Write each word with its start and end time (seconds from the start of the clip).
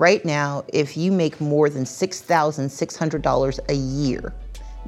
Right 0.00 0.24
now, 0.24 0.64
if 0.72 0.96
you 0.96 1.12
make 1.12 1.42
more 1.42 1.68
than 1.68 1.84
$6,600 1.84 3.60
a 3.68 3.74
year, 3.74 4.32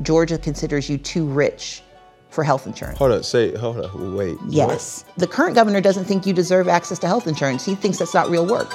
Georgia 0.01 0.39
considers 0.39 0.89
you 0.89 0.97
too 0.97 1.27
rich 1.27 1.83
for 2.31 2.43
health 2.43 2.67
insurance. 2.67 2.97
Hold 2.97 3.13
up, 3.13 3.23
say, 3.23 3.55
hold 3.55 3.77
up, 3.77 3.95
wait. 3.95 4.39
Yes. 4.49 5.05
The 5.19 5.27
current 5.27 5.55
governor 5.55 5.83
doesn't 5.83 6.07
think 6.07 6.25
you 6.25 6.33
deserve 6.33 6.67
access 6.67 6.99
to 7.01 7.07
health 7.07 7.27
insurance. 7.27 7.63
He 7.63 7.75
thinks 7.75 7.99
that's 7.99 8.15
not 8.15 8.31
real 8.31 8.47
work. 8.47 8.71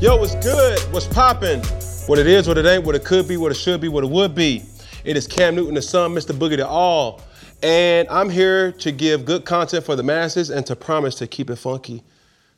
Yo, 0.00 0.16
what's 0.16 0.36
good? 0.36 0.78
What's 0.90 1.06
poppin'? 1.06 1.60
What 2.06 2.18
it 2.18 2.26
is, 2.26 2.48
what 2.48 2.56
it 2.56 2.64
ain't, 2.64 2.84
what 2.84 2.94
it 2.94 3.04
could 3.04 3.28
be, 3.28 3.36
what 3.36 3.52
it 3.52 3.56
should 3.56 3.82
be, 3.82 3.88
what 3.88 4.04
it 4.04 4.08
would 4.08 4.34
be. 4.34 4.62
It 5.04 5.18
is 5.18 5.26
Cam 5.26 5.54
Newton, 5.56 5.74
the 5.74 5.82
son, 5.82 6.14
Mr. 6.14 6.34
Boogie 6.34 6.56
to 6.56 6.66
all. 6.66 7.20
And 7.62 8.08
I'm 8.08 8.30
here 8.30 8.72
to 8.72 8.90
give 8.90 9.26
good 9.26 9.44
content 9.44 9.84
for 9.84 9.94
the 9.94 10.02
masses 10.02 10.48
and 10.48 10.64
to 10.64 10.74
promise 10.74 11.16
to 11.16 11.26
keep 11.26 11.50
it 11.50 11.56
funky 11.56 12.02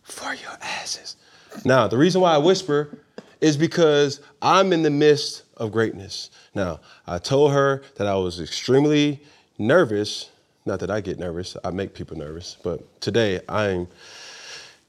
for 0.06 0.34
your 0.34 0.56
asses. 0.60 1.16
Now, 1.64 1.88
the 1.88 1.98
reason 1.98 2.20
why 2.20 2.34
I 2.34 2.38
whisper 2.38 2.98
is 3.40 3.56
because 3.56 4.20
I'm 4.40 4.72
in 4.72 4.82
the 4.82 4.90
midst 4.90 5.42
of 5.56 5.72
greatness. 5.72 6.30
Now, 6.54 6.80
I 7.06 7.18
told 7.18 7.52
her 7.52 7.82
that 7.96 8.06
I 8.06 8.14
was 8.14 8.40
extremely 8.40 9.20
nervous. 9.58 10.30
Not 10.64 10.80
that 10.80 10.90
I 10.90 11.00
get 11.00 11.18
nervous, 11.18 11.56
I 11.64 11.70
make 11.70 11.94
people 11.94 12.16
nervous, 12.16 12.56
but 12.62 13.00
today 13.00 13.40
I'm 13.48 13.88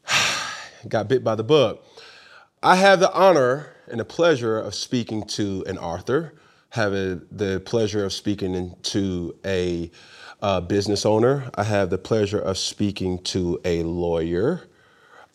got 0.87 1.07
bit 1.07 1.23
by 1.23 1.35
the 1.35 1.43
bug. 1.43 1.79
I 2.63 2.75
have 2.75 2.99
the 2.99 3.11
honor 3.11 3.73
and 3.89 3.99
the 3.99 4.05
pleasure 4.05 4.59
of 4.59 4.75
speaking 4.75 5.25
to 5.27 5.63
an 5.67 5.77
author, 5.77 6.33
having 6.69 7.21
the 7.31 7.61
pleasure 7.65 8.05
of 8.05 8.13
speaking 8.13 8.75
to 8.83 9.35
a 9.45 9.91
uh, 10.41 10.61
business 10.61 11.05
owner. 11.05 11.49
I 11.55 11.63
have 11.63 11.89
the 11.89 11.97
pleasure 11.97 12.39
of 12.39 12.57
speaking 12.57 13.19
to 13.23 13.59
a 13.65 13.83
lawyer, 13.83 14.63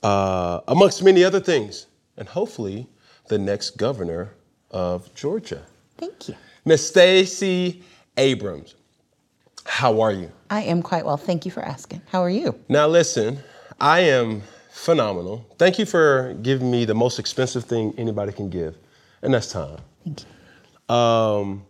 uh, 0.02 0.61
amongst 0.69 1.02
many 1.02 1.24
other 1.24 1.41
things, 1.41 1.87
and 2.16 2.29
hopefully 2.29 2.87
the 3.29 3.38
next 3.38 3.77
governor 3.77 4.34
of 4.70 5.12
Georgia. 5.14 5.62
Thank 5.98 6.28
you. 6.28 6.34
Miss 6.64 6.86
Stacey 6.86 7.83
Abrams. 8.17 8.75
How 9.64 10.00
are 10.00 10.12
you? 10.12 10.31
I 10.50 10.62
am 10.62 10.83
quite 10.83 11.05
well. 11.05 11.17
Thank 11.17 11.44
you 11.44 11.50
for 11.50 11.62
asking. 11.62 12.03
How 12.11 12.20
are 12.22 12.31
you? 12.31 12.59
Now, 12.69 12.89
listen, 12.89 13.39
I 13.81 14.00
am 14.00 14.42
phenomenal. 14.70 15.47
Thank 15.59 15.78
you 15.78 15.86
for 15.86 16.34
giving 16.42 16.70
me 16.70 16.84
the 16.84 16.94
most 16.94 17.19
expensive 17.19 17.64
thing 17.64 17.94
anybody 17.97 18.33
can 18.33 18.50
give, 18.50 18.77
and 19.22 19.33
that's 19.33 19.53
time. 19.53 19.78
Thank 20.05 20.22
you. 20.89 20.94
Um, 20.94 21.64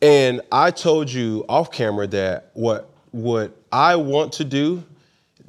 and 0.00 0.40
I 0.50 0.70
told 0.70 1.10
you 1.10 1.44
off 1.48 1.70
camera 1.70 2.06
that 2.08 2.50
what 2.54 2.90
what 3.10 3.56
I 3.70 3.96
want 3.96 4.32
to 4.34 4.44
do, 4.44 4.84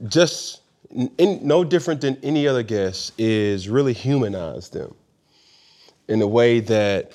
just 0.08 0.62
in, 0.94 1.40
no 1.42 1.64
different 1.64 2.02
than 2.02 2.18
any 2.24 2.48
other 2.48 2.64
guest, 2.64 3.14
is 3.18 3.70
really 3.70 3.94
humanize 3.94 4.70
them 4.70 4.94
in 6.08 6.22
a 6.22 6.28
way 6.28 6.60
that 6.60 7.12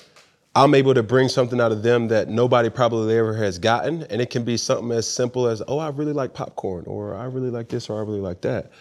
I'm 0.55 0.73
able 0.73 0.93
to 0.93 1.03
bring 1.03 1.29
something 1.29 1.61
out 1.61 1.71
of 1.71 1.83
them 1.83 2.07
that 2.07 2.27
nobody 2.27 2.69
probably 2.69 3.17
ever 3.17 3.35
has 3.35 3.59
gotten. 3.59 4.03
And 4.03 4.21
it 4.21 4.29
can 4.29 4.43
be 4.43 4.57
something 4.57 4.91
as 4.91 5.07
simple 5.07 5.47
as, 5.47 5.61
oh, 5.67 5.77
I 5.77 5.89
really 5.89 6.13
like 6.13 6.33
popcorn, 6.33 6.85
or 6.87 7.15
I 7.15 7.25
really 7.25 7.51
like 7.51 7.69
this, 7.69 7.89
or 7.89 7.99
I 7.99 8.01
really 8.01 8.19
like 8.19 8.41
that. 8.41 8.71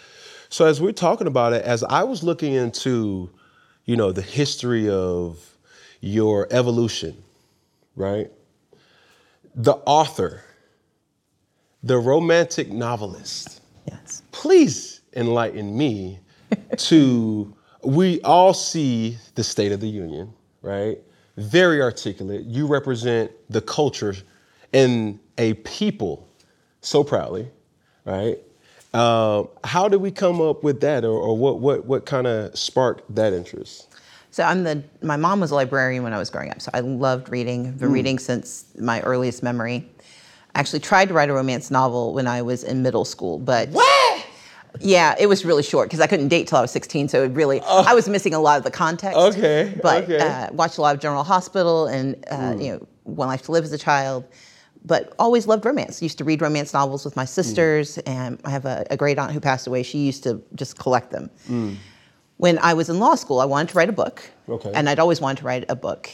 So 0.48 0.64
as 0.64 0.80
we're 0.80 0.92
talking 0.92 1.26
about 1.26 1.52
it, 1.52 1.62
as 1.64 1.84
I 1.84 2.04
was 2.04 2.22
looking 2.22 2.54
into, 2.54 3.30
you 3.84 3.96
know, 3.96 4.12
the 4.12 4.22
history 4.22 4.88
of 4.88 5.38
your 6.00 6.48
evolution, 6.50 7.22
right? 7.96 8.30
The 9.54 9.74
author, 9.84 10.42
the 11.82 11.98
romantic 11.98 12.72
novelist. 12.72 13.57
Please 14.38 15.00
enlighten 15.16 15.76
me 15.76 16.20
to 16.76 17.52
we 17.82 18.20
all 18.20 18.54
see 18.54 19.18
the 19.34 19.42
state 19.42 19.72
of 19.72 19.80
the 19.80 19.88
union, 19.88 20.32
right? 20.62 20.96
Very 21.36 21.82
articulate. 21.82 22.44
You 22.44 22.68
represent 22.68 23.32
the 23.50 23.60
culture 23.60 24.14
and 24.72 25.18
a 25.38 25.54
people 25.54 26.28
so 26.82 27.02
proudly, 27.02 27.50
right? 28.04 28.38
Uh, 28.94 29.42
how 29.64 29.88
did 29.88 30.00
we 30.00 30.12
come 30.12 30.40
up 30.40 30.62
with 30.62 30.80
that, 30.82 31.04
or, 31.04 31.18
or 31.18 31.36
what 31.36 31.58
what 31.58 31.84
what 31.86 32.06
kind 32.06 32.28
of 32.28 32.56
sparked 32.56 33.12
that 33.12 33.32
interest? 33.32 33.88
So 34.30 34.44
I'm 34.44 34.62
the 34.62 34.84
my 35.02 35.16
mom 35.16 35.40
was 35.40 35.50
a 35.50 35.56
librarian 35.56 36.04
when 36.04 36.12
I 36.12 36.18
was 36.18 36.30
growing 36.30 36.52
up, 36.52 36.60
so 36.60 36.70
I 36.72 36.78
loved 36.78 37.28
reading. 37.28 37.66
I've 37.66 37.80
been 37.80 37.90
reading 37.90 38.20
since 38.20 38.66
my 38.78 39.00
earliest 39.00 39.42
memory. 39.42 39.88
I 40.54 40.60
actually 40.60 40.80
tried 40.80 41.08
to 41.08 41.14
write 41.14 41.28
a 41.28 41.34
romance 41.34 41.72
novel 41.72 42.14
when 42.14 42.28
I 42.28 42.42
was 42.42 42.62
in 42.62 42.84
middle 42.84 43.04
school, 43.04 43.40
but 43.40 43.68
What? 43.70 43.97
Yeah, 44.80 45.14
it 45.18 45.26
was 45.26 45.44
really 45.44 45.62
short 45.62 45.88
because 45.88 46.00
I 46.00 46.06
couldn't 46.06 46.28
date 46.28 46.48
till 46.48 46.58
I 46.58 46.62
was 46.62 46.70
16, 46.70 47.08
so 47.08 47.24
it 47.24 47.28
really 47.32 47.60
I 47.62 47.94
was 47.94 48.08
missing 48.08 48.34
a 48.34 48.38
lot 48.40 48.58
of 48.58 48.64
the 48.64 48.70
context. 48.70 49.16
Okay, 49.18 49.78
but 49.82 50.04
okay. 50.04 50.18
Uh, 50.18 50.52
watched 50.52 50.78
a 50.78 50.82
lot 50.82 50.94
of 50.94 51.00
General 51.00 51.24
Hospital 51.24 51.86
and 51.86 52.24
uh, 52.30 52.54
you 52.58 52.72
know 52.72 52.86
One 53.04 53.28
Life 53.28 53.42
to 53.42 53.52
Live 53.52 53.64
as 53.64 53.72
a 53.72 53.78
child. 53.78 54.24
But 54.84 55.12
always 55.18 55.46
loved 55.48 55.64
romance. 55.66 56.00
Used 56.00 56.18
to 56.18 56.24
read 56.24 56.40
romance 56.40 56.72
novels 56.72 57.04
with 57.04 57.16
my 57.16 57.24
sisters, 57.24 57.98
and 57.98 58.40
I 58.44 58.50
have 58.50 58.64
a, 58.64 58.86
a 58.90 58.96
great 58.96 59.18
aunt 59.18 59.32
who 59.32 59.40
passed 59.40 59.66
away. 59.66 59.82
She 59.82 59.98
used 59.98 60.22
to 60.22 60.40
just 60.54 60.78
collect 60.78 61.10
them. 61.10 61.30
When 62.36 62.58
I 62.60 62.74
was 62.74 62.88
in 62.88 63.00
law 63.00 63.16
school, 63.16 63.40
I 63.40 63.44
wanted 63.44 63.70
to 63.70 63.74
write 63.78 63.88
a 63.88 63.92
book, 63.92 64.22
Okay. 64.48 64.70
and 64.72 64.88
I'd 64.88 65.00
always 65.00 65.20
wanted 65.20 65.38
to 65.38 65.44
write 65.46 65.64
a 65.68 65.74
book. 65.74 66.08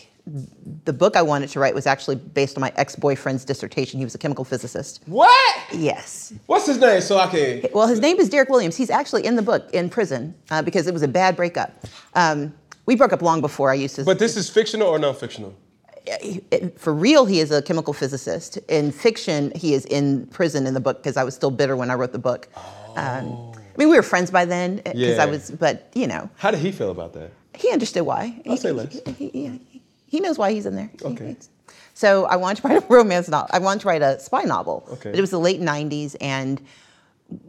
The 0.84 0.92
book 0.94 1.16
I 1.16 1.22
wanted 1.22 1.50
to 1.50 1.60
write 1.60 1.74
was 1.74 1.86
actually 1.86 2.16
based 2.16 2.56
on 2.56 2.62
my 2.62 2.72
ex-boyfriend's 2.76 3.44
dissertation. 3.44 3.98
He 3.98 4.06
was 4.06 4.14
a 4.14 4.18
chemical 4.18 4.44
physicist. 4.44 5.02
What? 5.06 5.56
Yes. 5.72 6.32
What's 6.46 6.66
his 6.66 6.78
name? 6.78 7.02
So 7.02 7.18
I 7.18 7.26
can. 7.26 7.66
Well, 7.74 7.86
his 7.86 8.00
name 8.00 8.18
is 8.18 8.30
Derek 8.30 8.48
Williams. 8.48 8.74
He's 8.76 8.88
actually 8.88 9.26
in 9.26 9.36
the 9.36 9.42
book 9.42 9.68
in 9.74 9.90
prison 9.90 10.34
uh, 10.50 10.62
because 10.62 10.86
it 10.86 10.94
was 10.94 11.02
a 11.02 11.08
bad 11.08 11.36
breakup. 11.36 11.72
Um, 12.14 12.54
we 12.86 12.96
broke 12.96 13.12
up 13.12 13.20
long 13.20 13.42
before 13.42 13.70
I 13.70 13.74
used 13.74 13.96
to. 13.96 14.04
But 14.04 14.18
this 14.18 14.36
is 14.36 14.48
fictional 14.48 14.88
or 14.88 14.98
non-fictional? 14.98 15.54
for 16.76 16.92
real, 16.92 17.24
he 17.24 17.40
is 17.40 17.50
a 17.50 17.62
chemical 17.62 17.94
physicist. 17.94 18.58
In 18.68 18.92
fiction, 18.92 19.52
he 19.54 19.72
is 19.74 19.86
in 19.86 20.26
prison 20.26 20.66
in 20.66 20.74
the 20.74 20.80
book 20.80 20.98
because 21.02 21.16
I 21.16 21.24
was 21.24 21.34
still 21.34 21.50
bitter 21.50 21.76
when 21.76 21.90
I 21.90 21.94
wrote 21.94 22.12
the 22.12 22.18
book. 22.18 22.46
Um, 22.96 23.52
I 23.56 23.76
mean, 23.78 23.88
we 23.88 23.96
were 23.96 24.02
friends 24.02 24.30
by 24.30 24.44
then 24.44 24.76
because 24.76 24.94
Yeah. 24.94 25.22
I 25.22 25.26
was, 25.26 25.50
but 25.50 25.90
you 25.94 26.06
know, 26.06 26.28
How 26.36 26.50
did 26.50 26.60
he 26.60 26.72
feel 26.72 26.90
about 26.90 27.14
that? 27.14 27.30
he 27.54 27.70
understood 27.70 28.04
why. 28.04 28.40
I'll 28.46 28.52
He- 28.52 28.56
say 28.58 28.72
less. 28.72 29.00
He, 29.16 29.28
he, 29.28 29.60
he 30.14 30.20
knows 30.20 30.38
why 30.38 30.52
he's 30.52 30.64
in 30.64 30.76
there. 30.76 30.90
Okay. 31.02 31.26
he's- 31.26 31.48
so 31.92 32.24
I 32.26 32.36
wanted 32.36 32.62
to 32.62 32.68
write 32.68 32.82
a 32.82 32.86
romance 32.88 33.28
novel. 33.28 33.48
I 33.52 33.58
wanted 33.58 33.80
to 33.80 33.88
write 33.88 34.02
a 34.02 34.20
spy 34.20 34.42
novel. 34.44 34.86
Okay. 34.92 35.10
But 35.10 35.18
it 35.18 35.20
was 35.20 35.30
the 35.30 35.40
late 35.40 35.60
'90s, 35.60 36.14
and 36.20 36.60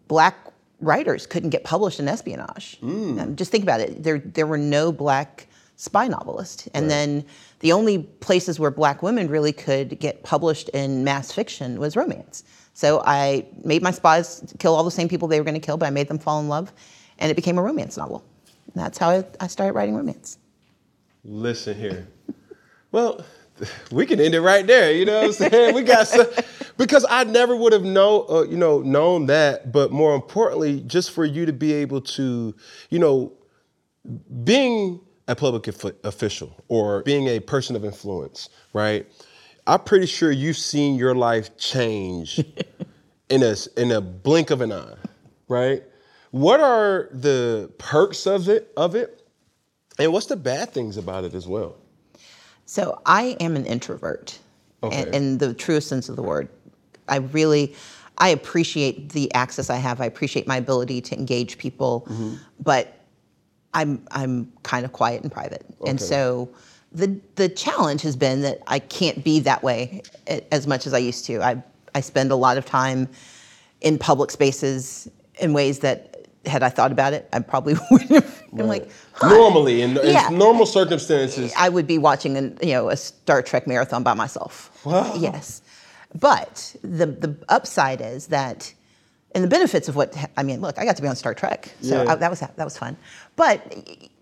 black 0.07 0.35
writers 0.81 1.27
couldn't 1.27 1.51
get 1.51 1.63
published 1.63 1.99
in 1.99 2.07
espionage. 2.07 2.79
Mm. 2.81 3.21
Um, 3.21 3.35
just 3.35 3.51
think 3.51 3.63
about 3.63 3.81
it. 3.81 4.01
There, 4.03 4.17
there 4.19 4.47
were 4.47 4.57
no 4.57 4.91
black 4.91 5.47
spy 5.75 6.07
novelists, 6.07 6.67
and 6.73 6.89
then 6.89 7.23
the 7.59 7.71
only 7.71 7.99
places 7.99 8.59
where 8.59 8.71
black 8.71 9.03
women 9.03 9.27
really 9.27 9.53
could 9.53 9.99
get 9.99 10.23
published 10.23 10.69
in 10.69 11.03
mass 11.03 11.31
fiction 11.31 11.79
was 11.79 11.95
romance. 11.95 12.43
So 12.73 13.01
I 13.05 13.45
made 13.63 13.81
my 13.83 13.91
spies 13.91 14.53
kill 14.59 14.73
all 14.73 14.83
the 14.83 14.91
same 14.91 15.07
people 15.07 15.27
they 15.27 15.39
were 15.39 15.45
going 15.45 15.59
to 15.61 15.65
kill, 15.65 15.77
but 15.77 15.85
I 15.85 15.91
made 15.91 16.07
them 16.07 16.19
fall 16.19 16.39
in 16.39 16.47
love, 16.49 16.71
and 17.19 17.29
it 17.31 17.35
became 17.35 17.57
a 17.57 17.61
romance 17.61 17.95
novel. 17.97 18.23
And 18.73 18.83
that's 18.83 18.97
how 18.97 19.09
I, 19.09 19.23
I 19.39 19.47
started 19.47 19.73
writing 19.73 19.95
romance. 19.95 20.37
Listen 21.23 21.75
here. 21.75 22.07
Well, 22.95 23.25
we 23.91 24.05
can 24.05 24.21
end 24.21 24.35
it 24.35 24.39
right 24.39 24.65
there. 24.65 24.93
You 24.93 25.03
know 25.03 25.23
what 25.23 25.25
I'm 25.25 25.33
saying? 25.51 25.75
We 25.75 25.81
got 25.81 26.07
some, 26.07 26.27
because 26.77 27.05
I 27.09 27.25
never 27.25 27.53
would 27.53 27.73
have 27.73 27.83
know, 27.83 28.25
uh, 28.29 28.43
you 28.43 28.55
know, 28.55 28.79
known 28.79 29.25
that. 29.25 29.73
But 29.73 29.91
more 29.91 30.15
importantly, 30.15 30.79
just 30.87 31.11
for 31.11 31.25
you 31.25 31.45
to 31.45 31.51
be 31.51 31.73
able 31.73 31.99
to, 31.99 32.55
you 32.89 32.99
know, 32.99 33.33
being 34.45 35.01
a 35.27 35.35
public 35.35 35.67
offi- 35.67 35.97
official 36.05 36.55
or 36.69 37.03
being 37.03 37.27
a 37.27 37.41
person 37.41 37.75
of 37.75 37.83
influence, 37.83 38.47
right? 38.71 39.05
I'm 39.67 39.81
pretty 39.81 40.05
sure 40.05 40.31
you've 40.31 40.55
seen 40.55 40.95
your 40.95 41.15
life 41.15 41.57
change 41.57 42.39
in 43.29 43.43
a 43.43 43.57
in 43.75 43.91
a 43.91 43.99
blink 43.99 44.51
of 44.51 44.61
an 44.61 44.71
eye, 44.71 44.95
right? 45.49 45.83
What 46.31 46.61
are 46.61 47.09
the 47.11 47.73
perks 47.77 48.25
of 48.25 48.47
it 48.47 48.71
of 48.77 48.95
it, 48.95 49.21
and 49.99 50.13
what's 50.13 50.27
the 50.27 50.37
bad 50.37 50.71
things 50.71 50.95
about 50.95 51.25
it 51.25 51.33
as 51.33 51.45
well? 51.45 51.75
So 52.65 52.99
I 53.05 53.37
am 53.39 53.55
an 53.55 53.65
introvert, 53.65 54.39
Okay. 54.83 55.07
in, 55.07 55.13
in 55.13 55.37
the 55.39 55.53
truest 55.53 55.87
sense 55.87 56.09
of 56.09 56.15
the 56.15 56.21
word. 56.21 56.47
I 57.07 57.17
really, 57.17 57.73
I 58.19 58.29
appreciate 58.29 59.09
the 59.09 59.33
access 59.33 59.69
I 59.69 59.77
have. 59.77 59.99
I 60.01 60.05
appreciate 60.05 60.45
my 60.47 60.57
ability 60.57 61.01
to 61.01 61.17
engage 61.17 61.57
people, 61.57 62.05
Mm-hmm. 62.09 62.35
but 62.61 62.91
I'm 63.73 64.05
I'm 64.11 64.51
kind 64.63 64.85
of 64.85 64.93
quiet 64.93 65.21
and 65.23 65.31
private, 65.31 65.65
and 65.85 65.99
so 65.99 66.49
the 66.93 67.19
the 67.35 67.49
challenge 67.49 68.01
has 68.03 68.15
been 68.15 68.41
that 68.43 68.61
I 68.67 68.79
can't 68.79 69.21
be 69.23 69.39
that 69.41 69.63
way 69.63 70.01
as 70.51 70.65
much 70.65 70.87
as 70.87 70.93
I 70.93 70.99
used 70.99 71.25
to. 71.25 71.41
I 71.41 71.61
I 71.93 71.99
spend 72.01 72.31
a 72.31 72.37
lot 72.37 72.57
of 72.57 72.65
time 72.65 73.09
in 73.81 73.97
public 73.97 74.31
spaces 74.31 75.09
in 75.41 75.51
ways 75.51 75.79
that 75.79 76.14
had 76.47 76.63
I 76.63 76.69
thought 76.69 76.91
about 76.91 77.13
it, 77.13 77.27
I 77.33 77.39
probably 77.39 77.75
wouldn't 77.91 78.11
have. 78.11 78.43
I'm 78.53 78.67
like, 78.67 78.89
huh. 79.13 79.29
Normally, 79.29 79.81
in, 79.81 79.97
in 79.97 80.37
normal 80.37 80.65
circumstances, 80.65 81.53
I 81.57 81.69
would 81.69 81.87
be 81.87 81.97
watching 81.97 82.37
an, 82.37 82.57
you 82.61 82.73
know 82.73 82.89
a 82.89 82.97
Star 82.97 83.41
Trek 83.41 83.67
marathon 83.67 84.03
by 84.03 84.13
myself. 84.13 84.71
Wow. 84.85 85.13
Yes, 85.15 85.61
but 86.13 86.75
the 86.81 87.07
the 87.07 87.35
upside 87.49 88.01
is 88.01 88.27
that 88.27 88.73
and 89.33 89.43
the 89.43 89.47
benefits 89.49 89.89
of 89.89 89.95
what 89.95 90.15
I 90.37 90.43
mean. 90.43 90.61
Look, 90.61 90.79
I 90.79 90.85
got 90.85 90.95
to 90.95 91.01
be 91.01 91.07
on 91.07 91.15
Star 91.15 91.33
Trek, 91.33 91.73
so 91.81 92.03
Yeah. 92.03 92.11
I, 92.13 92.15
that 92.15 92.29
was 92.29 92.39
that 92.39 92.57
was 92.57 92.77
fun. 92.77 92.95
But 93.35 93.75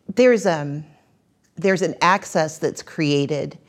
there's 0.08 0.46
um 0.46 0.84
there's 1.56 1.84
an 1.84 1.96
access 2.02 2.58
that's 2.58 2.82
created 2.82 3.60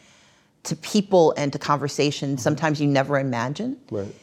to 0.63 0.75
people 0.77 1.35
and 1.37 1.53
to 1.53 1.59
conversation 1.59 2.39
sometimes 2.39 2.81
you 2.81 2.87
never 2.87 3.19
imagine. 3.19 3.79
Right. 3.91 4.15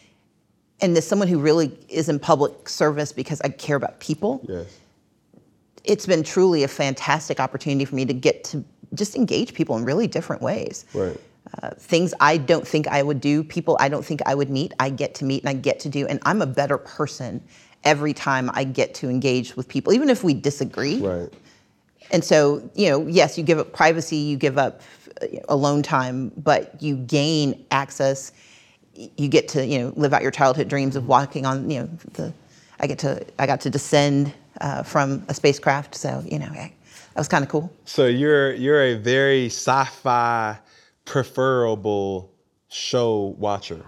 And 0.82 0.98
as 0.98 1.08
someone 1.08 1.28
who 1.28 1.40
really 1.40 1.78
is 1.90 2.10
in 2.10 2.20
public 2.20 2.68
service 2.68 3.14
because 3.14 3.40
I 3.42 3.50
care 3.50 3.76
about 3.76 4.00
people, 4.00 4.42
Yes. 4.48 4.66
it's 5.84 6.06
been 6.06 6.24
truly 6.24 6.64
a 6.64 6.68
fantastic 6.68 7.40
opportunity 7.40 7.86
for 7.86 7.96
me 7.96 8.06
to 8.06 8.14
get 8.14 8.44
to 8.46 8.64
just 8.94 9.16
engage 9.16 9.54
people 9.54 9.78
in 9.78 9.86
really 9.86 10.08
different 10.08 10.42
ways. 10.42 10.86
Right. 10.94 11.18
Uh, 11.62 11.72
things 11.78 12.14
I 12.20 12.38
don't 12.38 12.68
think 12.68 12.88
I 12.88 13.04
would 13.04 13.22
do, 13.22 13.44
people 13.44 13.78
I 13.80 13.90
don't 13.90 14.06
think 14.06 14.22
I 14.26 14.36
would 14.36 14.50
meet, 14.50 14.74
I 14.80 14.90
get 14.90 15.16
to 15.16 15.26
meet 15.26 15.44
and 15.44 15.50
I 15.50 15.54
get 15.54 15.80
to 15.82 15.90
do. 15.90 16.08
And 16.08 16.20
I'm 16.24 16.42
a 16.42 16.46
better 16.46 16.78
person 16.78 17.42
every 17.84 18.14
time 18.14 18.50
I 18.54 18.64
get 18.64 18.94
to 18.96 19.10
engage 19.10 19.56
with 19.56 19.68
people, 19.68 19.94
even 19.94 20.10
if 20.10 20.24
we 20.24 20.34
disagree. 20.34 21.00
Right. 21.00 21.30
And 22.12 22.24
so, 22.24 22.70
you 22.76 22.90
know, 22.90 23.08
yes, 23.08 23.38
you 23.38 23.44
give 23.44 23.58
up 23.58 23.74
privacy, 23.74 24.18
you 24.18 24.38
give 24.38 24.58
up 24.58 24.82
uh, 25.22 25.28
alone 25.50 25.82
time, 25.82 26.32
but 26.38 26.82
you 26.82 26.96
gain 26.96 27.66
access. 27.72 28.32
You 28.94 29.28
get 29.28 29.48
to, 29.50 29.66
you 29.66 29.80
know, 29.80 29.94
live 29.96 30.14
out 30.14 30.22
your 30.22 30.32
childhood 30.32 30.68
dreams 30.68 30.96
of 30.96 31.08
walking 31.08 31.46
on, 31.46 31.70
you 31.70 31.82
know, 31.82 31.90
the. 32.14 32.34
I 32.80 32.88
get 32.88 32.98
to, 33.00 33.24
I 33.38 33.46
got 33.46 33.62
to 33.62 33.70
descend 33.70 34.34
uh, 34.60 34.84
from 34.84 35.24
a 35.28 35.34
spacecraft, 35.34 35.96
so 35.96 36.24
you 36.26 36.40
know, 36.40 36.50
that 36.50 36.72
was 37.16 37.28
kind 37.28 37.44
of 37.44 37.50
cool. 37.50 37.72
So 37.86 38.06
you're 38.06 38.54
you're 38.54 38.82
a 38.82 38.96
very 38.96 39.48
sci-fi 39.48 40.58
preferable 41.06 42.32
show 42.70 43.36
watcher. 43.38 43.86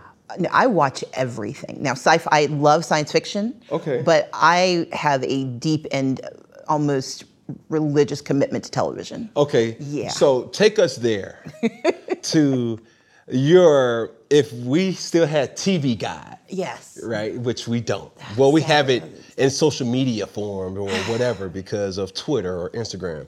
I 0.52 0.68
watch 0.68 1.04
everything 1.14 1.82
now. 1.82 1.92
Sci-fi. 1.92 2.30
I 2.32 2.46
love 2.48 2.86
science 2.86 3.12
fiction. 3.12 3.62
Okay. 3.72 4.02
But 4.04 4.30
I 4.34 4.88
have 4.92 5.24
a 5.24 5.46
deep 5.46 5.86
and 5.92 6.22
almost 6.68 7.26
religious 7.70 8.22
commitment 8.22 8.64
to 8.64 8.72
television. 8.72 9.30
Okay. 9.38 9.76
Yeah. 9.80 10.10
So 10.10 10.46
take 10.46 10.80
us 10.80 10.96
there 10.96 11.44
to 12.24 12.80
your 13.28 14.12
if 14.34 14.52
we 14.52 14.94
still 14.94 15.28
had 15.28 15.56
TV 15.56 15.98
guide, 15.98 16.40
Yes. 16.50 17.00
right? 17.04 17.38
Which 17.38 17.68
we 17.68 17.80
don't. 17.80 18.12
Well, 18.36 18.52
we 18.52 18.62
have 18.62 18.90
it 18.90 19.04
in 19.38 19.52
social 19.52 19.86
media 19.86 20.26
form 20.26 20.76
or 20.76 20.90
whatever 21.12 21.50
because 21.50 22.00
of 22.00 22.16
Twitter 22.16 22.60
or 22.60 22.72
Instagram. 22.72 23.28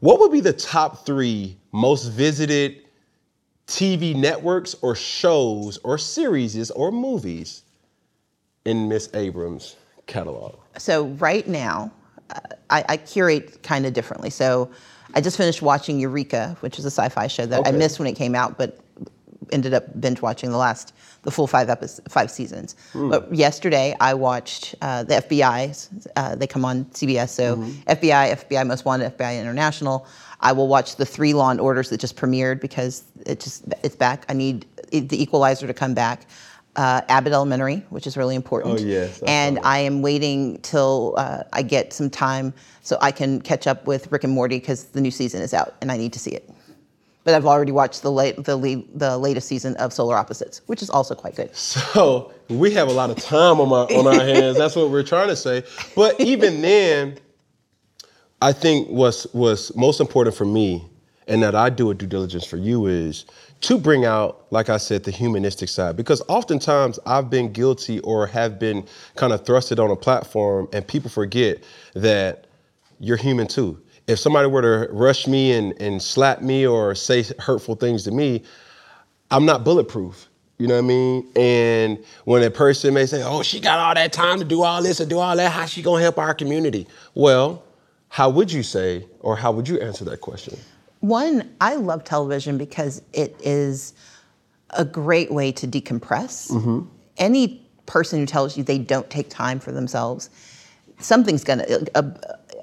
What 0.00 0.18
would 0.18 0.32
be 0.32 0.40
the 0.40 0.52
top 0.52 1.06
three 1.06 1.56
most 1.70 2.06
visited 2.08 2.82
TV 3.68 4.16
networks 4.16 4.74
or 4.82 4.96
shows 4.96 5.78
or 5.84 5.96
series 5.96 6.72
or 6.72 6.90
movies 6.90 7.62
in 8.64 8.88
Miss 8.88 9.08
Abrams' 9.14 9.76
catalog? 10.08 10.56
So 10.76 11.06
right 11.20 11.46
now, 11.46 11.92
uh, 12.30 12.40
I, 12.68 12.84
I 12.88 12.96
curate 12.96 13.62
kind 13.62 13.86
of 13.86 13.92
differently. 13.92 14.30
So 14.30 14.68
I 15.14 15.20
just 15.20 15.36
finished 15.36 15.62
watching 15.62 16.00
Eureka, 16.00 16.56
which 16.60 16.80
is 16.80 16.84
a 16.84 16.90
sci-fi 16.90 17.28
show 17.28 17.46
that 17.46 17.64
I 17.64 17.70
missed 17.70 18.00
when 18.00 18.08
it 18.08 18.14
came 18.16 18.34
out, 18.34 18.58
but 18.58 18.80
ended 19.50 19.74
up 19.74 20.00
binge 20.00 20.22
watching 20.22 20.50
the 20.50 20.56
last 20.56 20.92
the 21.22 21.30
full 21.30 21.46
five 21.46 21.70
episodes, 21.70 22.00
five 22.12 22.30
seasons. 22.30 22.74
But 22.94 23.32
yesterday 23.32 23.94
I 24.00 24.14
watched 24.14 24.74
uh, 24.82 25.04
the 25.04 25.14
FBI. 25.14 26.10
Uh, 26.16 26.34
they 26.34 26.46
come 26.46 26.64
on 26.64 26.84
CBS. 26.86 27.30
So 27.30 27.56
FBI, 27.86 28.44
FBI 28.48 28.66
Most 28.66 28.84
Wanted, 28.84 29.16
FBI 29.16 29.40
International. 29.40 30.06
I 30.40 30.52
will 30.52 30.66
watch 30.68 30.96
the 30.96 31.06
three 31.06 31.34
Law 31.34 31.50
and 31.50 31.60
Orders 31.60 31.90
that 31.90 32.00
just 32.00 32.16
premiered 32.16 32.60
because 32.60 33.04
it 33.24 33.40
just 33.40 33.64
it's 33.82 33.96
back. 33.96 34.24
I 34.28 34.32
need 34.32 34.66
the 34.90 35.22
Equalizer 35.22 35.66
to 35.66 35.74
come 35.74 35.94
back. 35.94 36.26
Uh, 36.74 37.02
Abbott 37.08 37.34
Elementary, 37.34 37.84
which 37.90 38.06
is 38.06 38.16
really 38.16 38.34
important. 38.34 38.80
Oh, 38.80 38.82
yes, 38.82 39.22
and. 39.26 39.58
I 39.62 39.78
am 39.78 40.00
waiting 40.00 40.58
till 40.62 41.14
uh, 41.18 41.42
I 41.52 41.62
get 41.62 41.92
some 41.92 42.08
time 42.08 42.54
so 42.80 42.96
I 43.02 43.12
can 43.12 43.42
catch 43.42 43.66
up 43.66 43.86
with 43.86 44.10
Rick 44.10 44.24
and 44.24 44.32
Morty 44.32 44.58
because 44.58 44.84
the 44.84 45.00
new 45.02 45.10
season 45.10 45.42
is 45.42 45.52
out 45.52 45.74
and 45.82 45.92
I 45.92 45.98
need 45.98 46.14
to 46.14 46.18
see 46.18 46.30
it. 46.30 46.48
But 47.24 47.34
I've 47.34 47.46
already 47.46 47.70
watched 47.70 48.02
the 48.02 48.10
late, 48.10 48.42
the, 48.44 48.56
le- 48.56 48.82
the 48.94 49.16
latest 49.16 49.46
season 49.46 49.76
of 49.76 49.92
Solar 49.92 50.16
Opposites, 50.16 50.60
which 50.66 50.82
is 50.82 50.90
also 50.90 51.14
quite 51.14 51.36
good. 51.36 51.54
So 51.54 52.32
we 52.48 52.72
have 52.72 52.88
a 52.88 52.92
lot 52.92 53.10
of 53.10 53.16
time 53.16 53.60
on 53.60 53.68
my 53.68 53.82
on 53.96 54.06
our 54.06 54.24
hands. 54.24 54.58
That's 54.58 54.74
what 54.74 54.90
we're 54.90 55.04
trying 55.04 55.28
to 55.28 55.36
say. 55.36 55.62
But 55.94 56.20
even 56.20 56.62
then, 56.62 57.18
I 58.40 58.52
think 58.52 58.88
what's 58.88 59.24
what's 59.32 59.74
most 59.76 60.00
important 60.00 60.34
for 60.34 60.44
me, 60.44 60.84
and 61.28 61.42
that 61.44 61.54
I 61.54 61.70
do 61.70 61.90
a 61.90 61.94
due 61.94 62.06
diligence 62.06 62.44
for 62.44 62.56
you 62.56 62.86
is 62.86 63.24
to 63.60 63.78
bring 63.78 64.04
out, 64.04 64.44
like 64.50 64.68
I 64.68 64.76
said, 64.76 65.04
the 65.04 65.12
humanistic 65.12 65.68
side. 65.68 65.96
Because 65.96 66.20
oftentimes 66.26 66.98
I've 67.06 67.30
been 67.30 67.52
guilty 67.52 68.00
or 68.00 68.26
have 68.26 68.58
been 68.58 68.84
kind 69.14 69.32
of 69.32 69.44
thrusted 69.44 69.78
on 69.78 69.92
a 69.92 69.96
platform, 69.96 70.68
and 70.72 70.84
people 70.84 71.08
forget 71.08 71.62
that 71.94 72.48
you're 72.98 73.16
human 73.16 73.46
too. 73.46 73.80
If 74.12 74.18
somebody 74.18 74.46
were 74.46 74.62
to 74.62 74.92
rush 74.92 75.26
me 75.26 75.52
and, 75.52 75.72
and 75.80 76.00
slap 76.02 76.42
me 76.42 76.66
or 76.66 76.94
say 76.94 77.24
hurtful 77.38 77.74
things 77.74 78.04
to 78.04 78.10
me, 78.10 78.42
I'm 79.30 79.46
not 79.46 79.64
bulletproof. 79.64 80.28
You 80.58 80.68
know 80.68 80.74
what 80.74 80.84
I 80.84 80.86
mean? 80.86 81.32
And 81.34 82.04
when 82.24 82.42
a 82.42 82.50
person 82.50 82.94
may 82.94 83.06
say, 83.06 83.22
"Oh, 83.24 83.42
she 83.42 83.58
got 83.58 83.80
all 83.80 83.94
that 83.94 84.12
time 84.12 84.38
to 84.38 84.44
do 84.44 84.62
all 84.62 84.82
this 84.82 85.00
and 85.00 85.10
do 85.10 85.18
all 85.18 85.34
that, 85.34 85.50
how 85.50 85.66
she 85.66 85.82
gonna 85.82 86.02
help 86.02 86.18
our 86.18 86.34
community?" 86.34 86.86
Well, 87.14 87.64
how 88.10 88.28
would 88.30 88.52
you 88.52 88.62
say, 88.62 89.06
or 89.20 89.34
how 89.34 89.50
would 89.50 89.66
you 89.66 89.80
answer 89.80 90.04
that 90.04 90.20
question? 90.20 90.56
One, 91.00 91.50
I 91.60 91.74
love 91.74 92.04
television 92.04 92.58
because 92.58 93.02
it 93.12 93.34
is 93.40 93.94
a 94.70 94.84
great 94.84 95.32
way 95.32 95.50
to 95.52 95.66
decompress. 95.66 96.50
Mm-hmm. 96.50 96.80
Any 97.16 97.66
person 97.86 98.20
who 98.20 98.26
tells 98.26 98.56
you 98.56 98.62
they 98.62 98.78
don't 98.78 99.08
take 99.10 99.30
time 99.30 99.58
for 99.58 99.72
themselves, 99.72 100.30
something's 101.00 101.42
gonna, 101.42 101.64
a, 101.94 102.04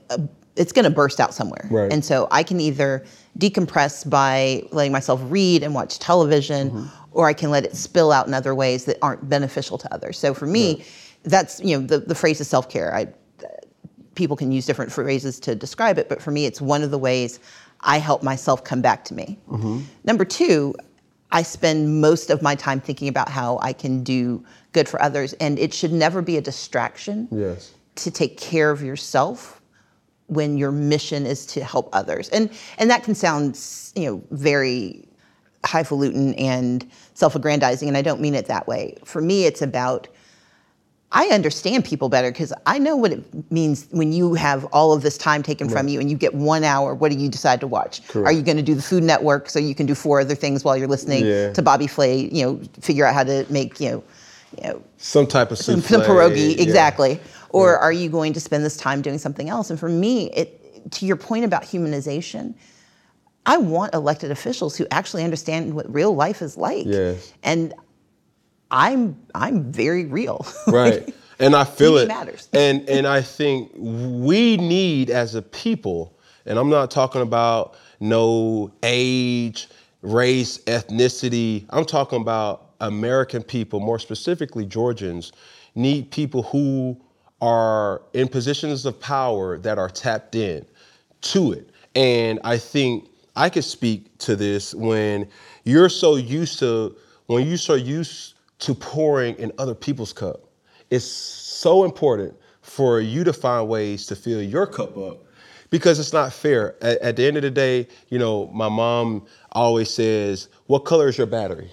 a, 0.10 0.22
it's 0.60 0.74
gonna 0.74 0.90
burst 0.90 1.20
out 1.20 1.34
somewhere. 1.34 1.66
Right. 1.72 1.92
And 1.92 2.04
so 2.04 2.28
I 2.32 2.44
can 2.44 2.60
either 2.60 3.04
decompress 3.40 4.08
by 4.08 4.64
letting 4.72 4.92
myself 4.92 5.22
read 5.24 5.64
and 5.64 5.74
watch 5.74 5.98
television, 6.00 6.70
mm-hmm. 6.70 6.86
or 7.14 7.28
I 7.28 7.34
can 7.34 7.50
let 7.50 7.64
it 7.64 7.76
spill 7.76 8.12
out 8.12 8.28
in 8.28 8.34
other 8.34 8.54
ways 8.54 8.84
that 8.86 8.98
aren't 9.02 9.28
beneficial 9.30 9.78
to 9.78 9.94
others. 9.94 10.20
So 10.20 10.34
for 10.34 10.46
me, 10.46 10.84
that's 11.24 11.62
you 11.62 11.80
know 11.80 11.88
the, 11.88 12.00
the 12.00 12.14
phrase 12.14 12.42
is 12.42 12.48
self 12.48 12.70
care. 12.70 12.94
I 12.94 13.08
people 14.16 14.36
can 14.36 14.52
use 14.52 14.66
different 14.66 14.92
phrases 14.92 15.40
to 15.40 15.56
describe 15.56 15.98
it, 15.98 16.10
but 16.10 16.22
for 16.22 16.32
me, 16.32 16.46
it's 16.46 16.60
one 16.60 16.84
of 16.84 16.92
the 16.92 16.98
ways 16.98 17.40
I 17.82 18.00
help 18.00 18.22
myself 18.22 18.66
come 18.66 18.82
back 18.82 19.06
to 19.06 19.14
me. 19.14 19.40
Mm-hmm. 19.50 19.80
Number 20.04 20.26
two, 20.26 20.76
I 21.32 21.42
spend 21.42 22.02
most 22.02 22.30
of 22.30 22.42
my 22.42 22.56
time 22.56 22.82
thinking 22.82 23.08
about 23.08 23.30
how 23.30 23.60
I 23.62 23.72
can 23.72 24.04
do 24.04 24.44
good 24.74 24.90
for 24.90 25.02
others, 25.02 25.32
and 25.34 25.58
it 25.58 25.74
should 25.74 25.94
never 25.94 26.22
be 26.22 26.36
a 26.36 26.42
distraction 26.42 27.30
Yes. 27.32 27.72
to 27.96 28.12
take 28.12 28.38
care 28.38 28.72
of 28.72 28.82
yourself 28.82 29.59
when 30.30 30.58
your 30.58 30.72
mission 30.72 31.26
is 31.26 31.46
to 31.48 31.64
help 31.64 31.90
others. 31.94 32.30
And 32.30 32.50
and 32.78 32.90
that 32.90 33.04
can 33.04 33.16
sound, 33.16 33.60
you 33.96 34.06
know, 34.06 34.24
very 34.32 35.06
highfalutin 35.66 36.34
and 36.36 36.90
self-aggrandizing, 37.16 37.88
and 37.88 37.98
I 37.98 38.02
don't 38.02 38.22
mean 38.22 38.34
it 38.34 38.46
that 38.46 38.68
way. 38.68 38.96
For 39.04 39.22
me, 39.22 39.46
it's 39.46 39.62
about 39.62 40.08
I 41.12 41.26
understand 41.30 41.86
people 41.86 42.08
better 42.08 42.30
because 42.30 42.54
I 42.68 42.78
know 42.78 42.96
what 42.96 43.12
it 43.12 43.52
means 43.52 43.88
when 43.90 44.12
you 44.12 44.36
have 44.36 44.66
all 44.66 44.94
of 44.94 45.02
this 45.02 45.18
time 45.18 45.42
taken 45.42 45.68
from 45.68 45.88
you 45.88 46.00
and 46.00 46.08
you 46.10 46.16
get 46.16 46.36
one 46.36 46.64
hour. 46.64 46.94
What 46.94 47.12
do 47.12 47.18
you 47.18 47.30
decide 47.30 47.60
to 47.62 47.68
watch? 47.68 48.00
Are 48.16 48.32
you 48.32 48.44
going 48.44 48.58
to 48.58 48.64
do 48.64 48.76
the 48.76 48.82
Food 48.84 49.02
Network 49.02 49.50
so 49.50 49.58
you 49.58 49.74
can 49.74 49.88
do 49.88 49.96
four 49.96 50.20
other 50.20 50.36
things 50.36 50.64
while 50.64 50.78
you're 50.78 50.88
listening 50.88 51.26
Yeah. 51.26 51.52
to 51.54 51.62
Bobby 51.64 51.88
Flay? 51.88 52.30
You 52.32 52.46
know, 52.46 52.62
figure 52.80 53.06
out 53.06 53.16
how 53.16 53.24
to 53.24 53.44
make 53.50 53.80
you 53.80 53.90
know, 53.90 54.04
you 54.62 54.68
know 54.70 54.84
Some 54.98 55.26
type 55.26 55.50
of 55.50 55.58
some, 55.58 55.82
some 55.82 56.02
pierogi, 56.02 56.56
yeah. 56.56 56.62
exactly. 56.62 57.20
Or 57.52 57.78
are 57.78 57.92
you 57.92 58.10
going 58.10 58.34
to 58.34 58.40
spend 58.40 58.64
this 58.64 58.78
time 58.78 59.02
doing 59.02 59.18
something 59.18 59.50
else? 59.50 59.70
And 59.70 59.80
for 59.80 59.90
me, 59.90 60.32
it 60.32 60.92
to 60.92 61.06
your 61.06 61.16
point 61.16 61.46
about 61.46 61.64
humanization, 61.64 62.54
I 63.46 63.58
want 63.58 63.94
elected 63.94 64.32
officials 64.32 64.78
who 64.78 64.86
actually 64.92 65.24
understand 65.24 65.74
what 65.74 65.92
real 65.94 66.14
life 66.14 66.42
is 66.42 66.58
like. 66.58 66.86
Yes. 66.86 67.34
And 67.44 67.74
I'm 68.72 69.20
I'm 69.34 69.72
very 69.72 70.06
real. 70.06 70.46
Right. 70.68 71.14
And 71.42 71.56
I 71.56 71.64
feel 71.64 71.98
it. 71.98 72.08
matters. 72.08 72.50
And 72.54 72.88
and 72.90 73.08
I 73.08 73.22
think 73.22 73.72
we 73.76 74.58
need 74.58 75.10
as 75.10 75.36
a 75.36 75.42
people, 75.42 76.18
and 76.46 76.60
I'm 76.60 76.70
not 76.70 76.92
talking 76.92 77.22
about 77.22 77.78
no 78.02 78.74
age, 78.84 79.70
race, 80.02 80.58
ethnicity. 80.66 81.66
I'm 81.70 81.86
talking 81.86 82.22
about 82.22 82.72
American 82.82 83.42
people, 83.42 83.80
more 83.80 84.00
specifically 84.00 84.66
Georgians, 84.66 85.32
need 85.76 86.12
people 86.12 86.44
who 86.44 87.00
are 87.42 88.02
in 88.14 88.28
positions 88.28 88.86
of 88.86 89.00
power 89.00 89.58
that 89.60 89.78
are 89.78 89.90
tapped 89.90 90.36
in 90.36 90.66
to 91.22 91.54
it. 91.54 91.70
And 91.96 92.40
I 92.44 92.58
think 92.58 93.10
I 93.36 93.50
could 93.50 93.64
speak 93.64 94.18
to 94.20 94.36
this 94.36 94.74
when 94.74 95.28
you're 95.64 95.90
so 95.90 96.16
used 96.16 96.60
to 96.60 96.96
when 97.28 97.48
you're 97.48 97.58
so 97.58 97.76
used 97.76 98.34
to 98.60 98.74
pouring 98.74 99.36
in 99.36 99.52
other 99.58 99.76
people's 99.76 100.12
cup. 100.12 100.42
It's 100.90 101.06
so 101.06 101.86
important 101.86 102.36
for 102.62 103.00
you 103.00 103.24
to 103.24 103.34
find 103.34 103.68
ways 103.68 104.06
to 104.08 104.16
fill 104.16 104.42
your 104.42 104.66
cup 104.66 104.98
up 104.98 105.24
because 105.70 106.00
it's 106.00 106.14
not 106.14 106.34
fair. 106.34 106.76
At, 106.84 106.98
at 107.00 107.16
the 107.16 107.26
end 107.26 107.38
of 107.38 107.44
the 107.44 107.52
day, 107.52 107.88
you 108.10 108.18
know, 108.18 108.48
my 108.48 108.70
mom 108.70 109.26
always 109.52 109.90
says, 109.90 110.50
"What 110.68 110.80
color 110.86 111.08
is 111.08 111.18
your 111.18 111.28
battery?" 111.28 111.72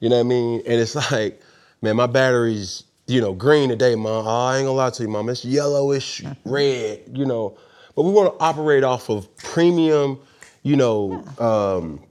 You 0.00 0.08
know 0.08 0.16
what 0.16 0.26
I 0.26 0.28
mean? 0.28 0.62
And 0.66 0.80
it's 0.80 0.94
like, 1.12 1.40
man, 1.82 1.96
my 1.96 2.06
battery's 2.06 2.84
you 3.06 3.20
know, 3.20 3.32
green 3.32 3.68
today, 3.68 3.94
mom. 3.94 4.26
Oh, 4.26 4.30
I 4.30 4.58
ain't 4.58 4.66
gonna 4.66 4.76
lie 4.76 4.90
to 4.90 5.02
you, 5.02 5.08
mom. 5.08 5.28
It's 5.28 5.44
yellowish 5.44 6.22
red, 6.44 7.02
you 7.12 7.24
know. 7.24 7.56
But 7.94 8.02
we 8.02 8.10
want 8.12 8.34
to 8.34 8.44
operate 8.44 8.84
off 8.84 9.08
of 9.08 9.34
premium, 9.36 10.18
you 10.62 10.76
know, 10.76 11.24
um, 11.38 12.02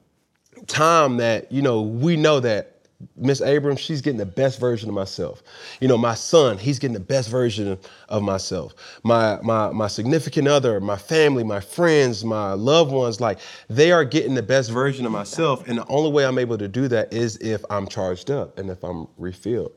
time 0.67 1.17
that 1.17 1.51
you 1.51 1.61
know 1.61 1.81
we 1.81 2.15
know 2.15 2.39
that 2.39 2.75
Miss 3.17 3.41
Abrams, 3.41 3.79
she's 3.79 4.01
getting 4.01 4.17
the 4.17 4.25
best 4.25 4.59
version 4.59 4.89
of 4.89 4.95
myself. 4.95 5.43
You 5.81 5.87
know, 5.87 5.97
my 5.97 6.15
son, 6.15 6.57
he's 6.57 6.79
getting 6.79 6.93
the 6.93 6.99
best 6.99 7.29
version 7.29 7.77
of 8.09 8.23
myself. 8.23 8.73
My 9.03 9.39
my 9.41 9.71
my 9.71 9.87
significant 9.87 10.47
other, 10.47 10.79
my 10.79 10.97
family, 10.97 11.43
my 11.43 11.59
friends, 11.59 12.23
my 12.23 12.53
loved 12.53 12.91
ones, 12.91 13.19
like 13.19 13.39
they 13.69 13.91
are 13.91 14.05
getting 14.05 14.33
the 14.35 14.43
best 14.43 14.71
version 14.71 15.05
of 15.05 15.11
myself. 15.11 15.67
And 15.67 15.77
the 15.77 15.87
only 15.87 16.11
way 16.11 16.25
I'm 16.25 16.39
able 16.39 16.57
to 16.57 16.67
do 16.67 16.87
that 16.87 17.13
is 17.13 17.37
if 17.37 17.63
I'm 17.69 17.87
charged 17.87 18.31
up 18.31 18.57
and 18.57 18.69
if 18.69 18.83
I'm 18.83 19.07
refilled. 19.17 19.73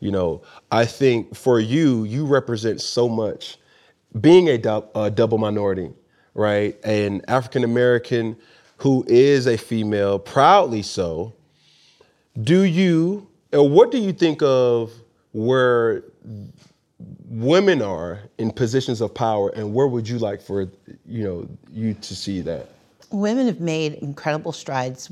You 0.00 0.10
know, 0.10 0.42
I 0.70 0.86
think 0.86 1.36
for 1.36 1.60
you, 1.60 2.04
you 2.04 2.26
represent 2.26 2.80
so 2.80 3.08
much. 3.08 3.58
Being 4.20 4.48
a, 4.48 4.58
du- 4.58 4.88
a 4.94 5.10
double 5.10 5.38
minority, 5.38 5.90
right? 6.34 6.76
An 6.84 7.22
African 7.28 7.62
American 7.62 8.36
who 8.78 9.04
is 9.06 9.46
a 9.46 9.56
female, 9.56 10.18
proudly 10.18 10.82
so 10.82 11.34
do 12.42 12.62
you 12.62 13.26
or 13.52 13.68
what 13.68 13.90
do 13.90 13.98
you 13.98 14.12
think 14.12 14.42
of 14.42 14.92
where 15.32 16.04
women 17.28 17.82
are 17.82 18.20
in 18.38 18.50
positions 18.50 19.00
of 19.00 19.12
power 19.14 19.50
and 19.50 19.74
where 19.74 19.86
would 19.86 20.08
you 20.08 20.18
like 20.18 20.40
for 20.40 20.68
you 21.06 21.24
know 21.24 21.48
you 21.72 21.94
to 21.94 22.14
see 22.14 22.40
that 22.40 22.68
women 23.10 23.46
have 23.46 23.60
made 23.60 23.94
incredible 23.94 24.52
strides 24.52 25.10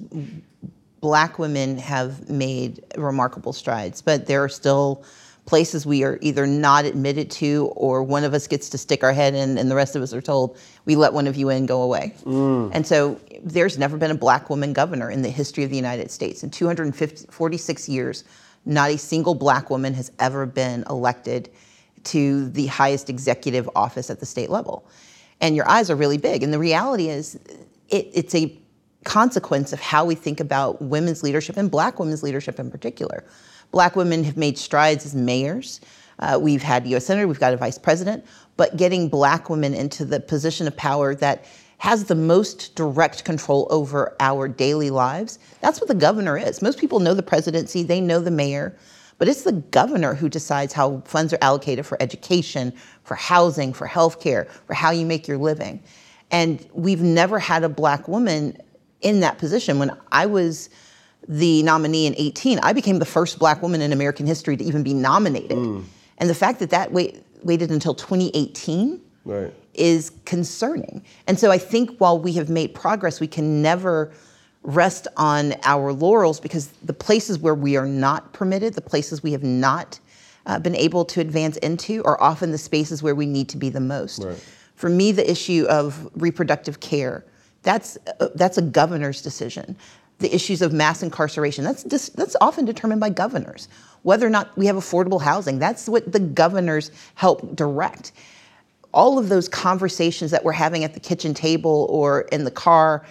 black 1.00 1.38
women 1.38 1.78
have 1.78 2.28
made 2.28 2.82
remarkable 2.96 3.52
strides 3.52 4.02
but 4.02 4.26
there 4.26 4.42
are 4.42 4.48
still 4.48 5.04
places 5.46 5.86
we 5.86 6.04
are 6.04 6.18
either 6.20 6.46
not 6.46 6.84
admitted 6.84 7.30
to 7.30 7.72
or 7.74 8.02
one 8.02 8.22
of 8.22 8.34
us 8.34 8.46
gets 8.46 8.68
to 8.68 8.76
stick 8.76 9.02
our 9.02 9.14
head 9.14 9.34
in 9.34 9.56
and 9.56 9.70
the 9.70 9.74
rest 9.74 9.96
of 9.96 10.02
us 10.02 10.12
are 10.12 10.20
told 10.20 10.58
we 10.84 10.94
let 10.94 11.12
one 11.14 11.26
of 11.26 11.36
you 11.36 11.48
in 11.48 11.64
go 11.64 11.82
away. 11.82 12.14
Mm. 12.24 12.70
and 12.74 12.86
so 12.86 13.18
there's 13.42 13.78
never 13.78 13.96
been 13.96 14.10
a 14.10 14.14
black 14.14 14.50
woman 14.50 14.74
governor 14.74 15.10
in 15.10 15.22
the 15.22 15.30
history 15.30 15.64
of 15.64 15.70
the 15.70 15.76
united 15.76 16.10
states. 16.10 16.42
In 16.42 16.50
246 16.50 17.88
years 17.88 18.24
not 18.66 18.90
a 18.90 18.98
single 18.98 19.34
black 19.34 19.70
woman 19.70 19.94
has 19.94 20.12
ever 20.18 20.44
been 20.44 20.84
elected 20.90 21.50
to 22.04 22.48
the 22.50 22.66
highest 22.66 23.10
executive 23.10 23.68
office 23.74 24.10
at 24.10 24.20
the 24.20 24.26
state 24.26 24.50
level. 24.50 24.86
And 25.40 25.56
your 25.56 25.68
eyes 25.68 25.90
are 25.90 25.96
really 25.96 26.18
big. 26.18 26.42
And 26.42 26.52
the 26.52 26.58
reality 26.58 27.08
is 27.08 27.36
it, 27.88 28.10
it's 28.12 28.34
a 28.34 28.56
consequence 29.04 29.72
of 29.72 29.80
how 29.80 30.04
we 30.04 30.14
think 30.14 30.40
about 30.40 30.82
women's 30.82 31.22
leadership 31.22 31.56
and 31.56 31.70
black 31.70 31.98
women's 31.98 32.22
leadership 32.22 32.58
in 32.58 32.70
particular 32.70 33.24
Black 33.70 33.96
women 33.96 34.24
have 34.24 34.36
made 34.36 34.56
strides 34.56 35.04
as 35.04 35.14
mayors. 35.14 35.80
Uh, 36.18 36.38
we've 36.40 36.62
had 36.62 36.84
a 36.84 36.88
U.S. 36.90 37.06
Senator, 37.06 37.28
we've 37.28 37.38
got 37.38 37.52
a 37.52 37.56
vice 37.56 37.78
president, 37.78 38.24
but 38.56 38.76
getting 38.76 39.08
black 39.08 39.50
women 39.50 39.74
into 39.74 40.04
the 40.04 40.18
position 40.18 40.66
of 40.66 40.76
power 40.76 41.14
that 41.14 41.44
has 41.78 42.04
the 42.04 42.14
most 42.14 42.74
direct 42.74 43.24
control 43.24 43.68
over 43.70 44.16
our 44.18 44.48
daily 44.48 44.90
lives, 44.90 45.38
that's 45.60 45.80
what 45.80 45.86
the 45.86 45.94
governor 45.94 46.36
is. 46.36 46.60
Most 46.60 46.78
people 46.78 46.98
know 46.98 47.14
the 47.14 47.22
presidency, 47.22 47.84
they 47.84 48.00
know 48.00 48.20
the 48.20 48.32
mayor, 48.32 48.76
but 49.18 49.28
it's 49.28 49.42
the 49.42 49.52
governor 49.52 50.14
who 50.14 50.28
decides 50.28 50.72
how 50.72 51.02
funds 51.04 51.32
are 51.32 51.38
allocated 51.40 51.86
for 51.86 52.00
education, 52.02 52.72
for 53.04 53.14
housing, 53.14 53.72
for 53.72 53.86
healthcare, 53.86 54.48
for 54.66 54.74
how 54.74 54.90
you 54.90 55.06
make 55.06 55.28
your 55.28 55.38
living. 55.38 55.80
And 56.32 56.66
we've 56.72 57.00
never 57.00 57.38
had 57.38 57.62
a 57.62 57.68
black 57.68 58.08
woman 58.08 58.60
in 59.00 59.20
that 59.20 59.38
position. 59.38 59.78
When 59.78 59.96
I 60.12 60.26
was 60.26 60.70
the 61.26 61.62
nominee 61.62 62.06
in 62.06 62.14
18, 62.16 62.58
I 62.60 62.72
became 62.72 62.98
the 62.98 63.04
first 63.04 63.38
black 63.38 63.62
woman 63.62 63.80
in 63.80 63.92
American 63.92 64.26
history 64.26 64.56
to 64.56 64.64
even 64.64 64.82
be 64.82 64.94
nominated. 64.94 65.58
Mm. 65.58 65.84
And 66.18 66.30
the 66.30 66.34
fact 66.34 66.58
that 66.60 66.70
that 66.70 66.92
wait, 66.92 67.22
waited 67.42 67.70
until 67.70 67.94
2018 67.94 69.00
right. 69.24 69.52
is 69.74 70.12
concerning. 70.24 71.04
And 71.26 71.38
so 71.38 71.50
I 71.50 71.58
think 71.58 71.98
while 71.98 72.18
we 72.18 72.32
have 72.34 72.48
made 72.48 72.74
progress, 72.74 73.20
we 73.20 73.26
can 73.26 73.62
never 73.62 74.12
rest 74.62 75.06
on 75.16 75.54
our 75.62 75.92
laurels 75.92 76.40
because 76.40 76.68
the 76.82 76.92
places 76.92 77.38
where 77.38 77.54
we 77.54 77.76
are 77.76 77.86
not 77.86 78.32
permitted, 78.32 78.74
the 78.74 78.80
places 78.80 79.22
we 79.22 79.32
have 79.32 79.44
not 79.44 80.00
uh, 80.46 80.58
been 80.58 80.74
able 80.74 81.04
to 81.04 81.20
advance 81.20 81.56
into, 81.58 82.02
are 82.04 82.20
often 82.20 82.50
the 82.50 82.58
spaces 82.58 83.02
where 83.02 83.14
we 83.14 83.26
need 83.26 83.48
to 83.50 83.56
be 83.56 83.68
the 83.68 83.80
most. 83.80 84.24
Right. 84.24 84.44
For 84.74 84.88
me, 84.88 85.12
the 85.12 85.28
issue 85.28 85.66
of 85.68 86.08
reproductive 86.14 86.80
care, 86.80 87.24
that's, 87.68 87.98
uh, 88.18 88.28
that's 88.34 88.56
a 88.56 88.62
governor's 88.62 89.20
decision 89.20 89.76
the 90.20 90.34
issues 90.34 90.62
of 90.62 90.72
mass 90.72 91.02
incarceration. 91.02 91.62
That's, 91.62 91.84
dis- 91.84 92.08
that's 92.08 92.34
often 92.40 92.64
determined 92.64 93.00
by 93.00 93.10
governors. 93.10 93.68
Whether 94.02 94.26
or 94.26 94.30
not 94.30 94.56
we 94.56 94.66
have 94.66 94.74
affordable 94.74 95.20
housing, 95.20 95.60
that's 95.60 95.88
what 95.88 96.10
the 96.10 96.18
governors 96.18 96.90
help 97.14 97.54
direct. 97.54 98.10
All 98.92 99.16
of 99.16 99.28
those 99.28 99.48
conversations 99.48 100.32
that 100.32 100.42
we're 100.42 100.50
having 100.50 100.82
at 100.82 100.94
the 100.94 100.98
kitchen 100.98 101.34
table 101.34 101.86
or 101.88 102.22
in 102.32 102.42
the 102.42 102.50
car, 102.50 103.04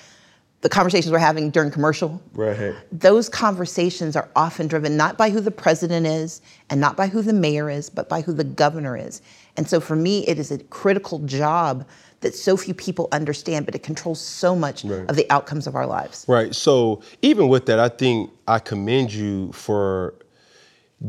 the 0.62 0.70
conversations 0.70 1.12
we're 1.12 1.20
having 1.20 1.50
during 1.50 1.72
commercial, 1.72 2.22
right. 2.34 2.76
those 2.92 3.30
conversations 3.30 4.18
are 4.18 4.28
often 4.36 4.68
driven 4.68 4.98
not 4.98 5.18
by 5.18 5.30
who 5.30 5.40
the 5.40 5.52
president 5.52 6.06
is 6.06 6.42
and 6.70 6.82
not 6.82 6.98
by 6.98 7.08
who 7.08 7.22
the 7.22 7.32
mayor 7.32 7.70
is, 7.70 7.90
but 7.90 8.10
by 8.10 8.20
who 8.20 8.34
the 8.34 8.44
governor 8.44 8.98
is. 8.98 9.22
And 9.56 9.70
so 9.70 9.80
for 9.80 9.96
me, 9.96 10.28
it 10.28 10.40
is 10.40 10.52
a 10.52 10.58
critical 10.66 11.20
job 11.20 11.86
that 12.22 12.34
so 12.34 12.58
few 12.58 12.74
people 12.74 13.08
understand, 13.12 13.66
but 13.66 13.76
it 13.76 13.84
controls 13.84 14.20
so 14.20 14.56
much 14.56 14.84
right. 14.84 15.10
of 15.10 15.16
the 15.16 15.30
outcomes 15.30 15.68
of 15.68 15.76
our 15.76 15.86
lives. 15.86 16.26
Right. 16.28 16.54
So 16.56 17.02
even 17.22 17.48
with 17.48 17.66
that, 17.68 17.80
I 17.80 17.90
think 17.90 18.32
I 18.48 18.60
commend 18.60 19.14
you 19.14 19.52
for 19.52 20.16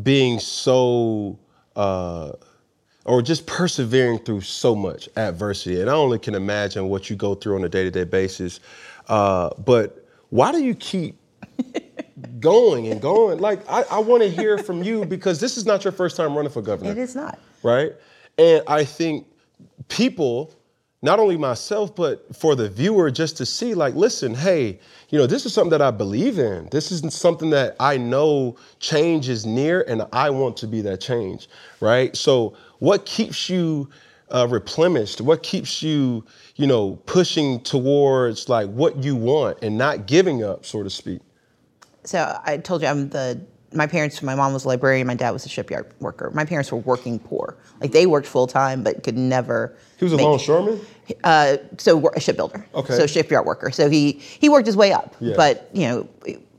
being 0.03 0.39
so. 0.39 1.39
Uh, 1.77 2.33
or 3.05 3.23
just 3.23 3.47
persevering 3.47 4.19
through 4.19 4.43
so 4.43 4.75
much 4.75 5.09
adversity. 5.17 5.81
And 5.81 5.89
I 5.89 5.95
only 5.95 6.19
can 6.19 6.35
imagine 6.35 6.91
what 6.91 7.09
you 7.09 7.17
go 7.17 7.35
through 7.35 7.57
on 7.57 7.65
a 7.65 7.69
day 7.69 7.85
to 7.85 7.91
day 7.91 8.05
basis. 8.05 8.61
Uh, 9.09 9.49
but 9.65 10.07
why 10.29 10.53
do 10.53 10.63
you 10.63 10.75
keep 10.75 11.19
going 12.41 12.89
and 12.89 13.01
going? 13.01 13.39
Like, 13.39 13.67
I, 13.67 13.85
I 13.91 13.99
want 14.01 14.23
to 14.25 14.29
hear 14.29 14.59
from 14.59 14.83
you 14.83 15.07
because 15.07 15.41
this 15.41 15.57
is 15.57 15.65
not 15.65 15.85
your 15.85 15.93
first 15.93 16.17
time 16.17 16.37
running 16.37 16.53
for 16.53 16.61
governor. 16.61 16.91
It 16.91 16.99
is 16.99 17.17
not. 17.17 17.39
Right? 17.63 17.95
And 18.37 18.63
I 18.67 18.85
think 18.85 19.27
people 19.89 20.55
not 21.01 21.21
only 21.21 21.37
myself, 21.37 21.95
but 21.95 22.35
for 22.35 22.57
the 22.57 22.69
viewer 22.69 23.11
just 23.11 23.37
to 23.37 23.47
see, 23.47 23.75
like, 23.75 23.95
listen, 23.95 24.35
hey, 24.35 24.81
you 25.11 25.19
know, 25.19 25.27
this 25.27 25.47
is 25.47 25.53
something 25.55 25.71
that 25.71 25.83
I 25.83 25.93
believe 25.93 26.39
in. 26.39 26.69
This 26.71 26.91
is 26.91 27.15
something 27.15 27.51
that 27.51 27.77
I 27.79 27.97
know 27.97 28.57
change 28.81 29.29
is 29.29 29.47
near 29.47 29.83
and 29.83 30.03
I 30.13 30.31
want 30.31 30.57
to 30.59 30.67
be 30.67 30.81
that 30.83 31.01
change, 31.01 31.49
right? 31.81 32.17
So, 32.17 32.57
what 32.81 33.07
keeps 33.07 33.49
you 33.49 33.89
uh, 34.31 34.49
replenished? 34.51 35.21
What 35.21 35.43
keeps 35.45 35.83
you, 35.83 36.25
you 36.57 36.67
know, 36.67 36.97
pushing 37.07 37.61
towards 37.61 38.49
like 38.49 38.69
what 38.69 39.03
you 39.03 39.15
want 39.15 39.59
and 39.63 39.79
not 39.79 40.07
giving 40.07 40.43
up, 40.43 40.67
so 40.67 40.83
to 40.83 40.91
speak? 40.91 41.21
So, 42.03 42.41
I 42.45 42.57
told 42.57 42.83
you 42.83 42.89
I'm 42.89 43.09
the 43.11 43.41
my 43.73 43.87
parents, 43.87 44.23
my 44.23 44.35
mom 44.35 44.53
was 44.53 44.65
a 44.65 44.69
librarian, 44.69 45.07
my 45.07 45.15
dad 45.15 45.31
was 45.31 45.45
a 45.45 45.49
shipyard 45.49 45.93
worker. 46.01 46.31
My 46.33 46.45
parents 46.45 46.73
were 46.73 46.79
working 46.79 47.19
poor. 47.19 47.57
Like 47.81 47.93
they 47.93 48.07
worked 48.07 48.27
full 48.27 48.47
time, 48.47 48.83
but 48.83 49.03
could 49.03 49.17
never. 49.17 49.77
He 49.99 50.05
was 50.05 50.13
a 50.15 50.17
longshoreman. 50.17 50.81
Uh, 51.25 51.59
so 51.77 52.09
a 52.15 52.21
shipbuilder. 52.21 52.67
Okay. 52.75 52.97
So 52.97 53.07
shipyard 53.07 53.47
worker. 53.47 53.71
So 53.71 53.91
he 53.91 54.13
he 54.13 54.49
worked 54.49 54.67
his 54.67 54.77
way 54.77 54.93
up, 54.93 55.15
yeah. 55.21 55.35
but 55.37 55.69
you 55.73 55.83
know, 55.83 56.09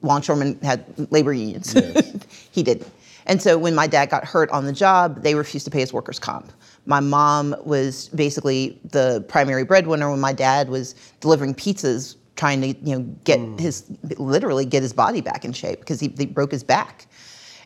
longshoremen 0.02 0.60
had 0.62 0.86
labor 1.12 1.34
unions. 1.34 1.74
Yes. 1.74 2.14
he 2.52 2.64
didn't. 2.64 2.90
And 3.26 3.42
so 3.42 3.58
when 3.58 3.76
my 3.76 3.86
dad 3.86 4.10
got 4.10 4.26
hurt 4.26 4.50
on 4.50 4.66
the 4.66 4.74
job, 4.74 5.22
they 5.22 5.36
refused 5.36 5.66
to 5.66 5.72
pay 5.72 5.82
his 5.82 5.94
workers' 5.94 6.18
comp. 6.18 6.52
My 6.88 7.00
mom 7.00 7.56
was 7.64 8.10
basically 8.10 8.80
the 8.84 9.24
primary 9.28 9.64
breadwinner 9.64 10.10
when 10.10 10.20
my 10.20 10.34
dad 10.34 10.70
was 10.70 10.96
delivering 11.20 11.54
pizzas 11.54 12.16
trying 12.40 12.62
to 12.62 12.68
you 12.68 12.98
know 12.98 13.02
get 13.26 13.38
mm. 13.38 13.60
his 13.60 13.84
literally 14.18 14.64
get 14.64 14.82
his 14.82 14.94
body 14.94 15.20
back 15.20 15.44
in 15.44 15.52
shape 15.52 15.82
because 15.82 16.00
he, 16.00 16.08
he, 16.18 16.26
broke 16.26 16.52
his 16.52 16.64
back 16.64 17.06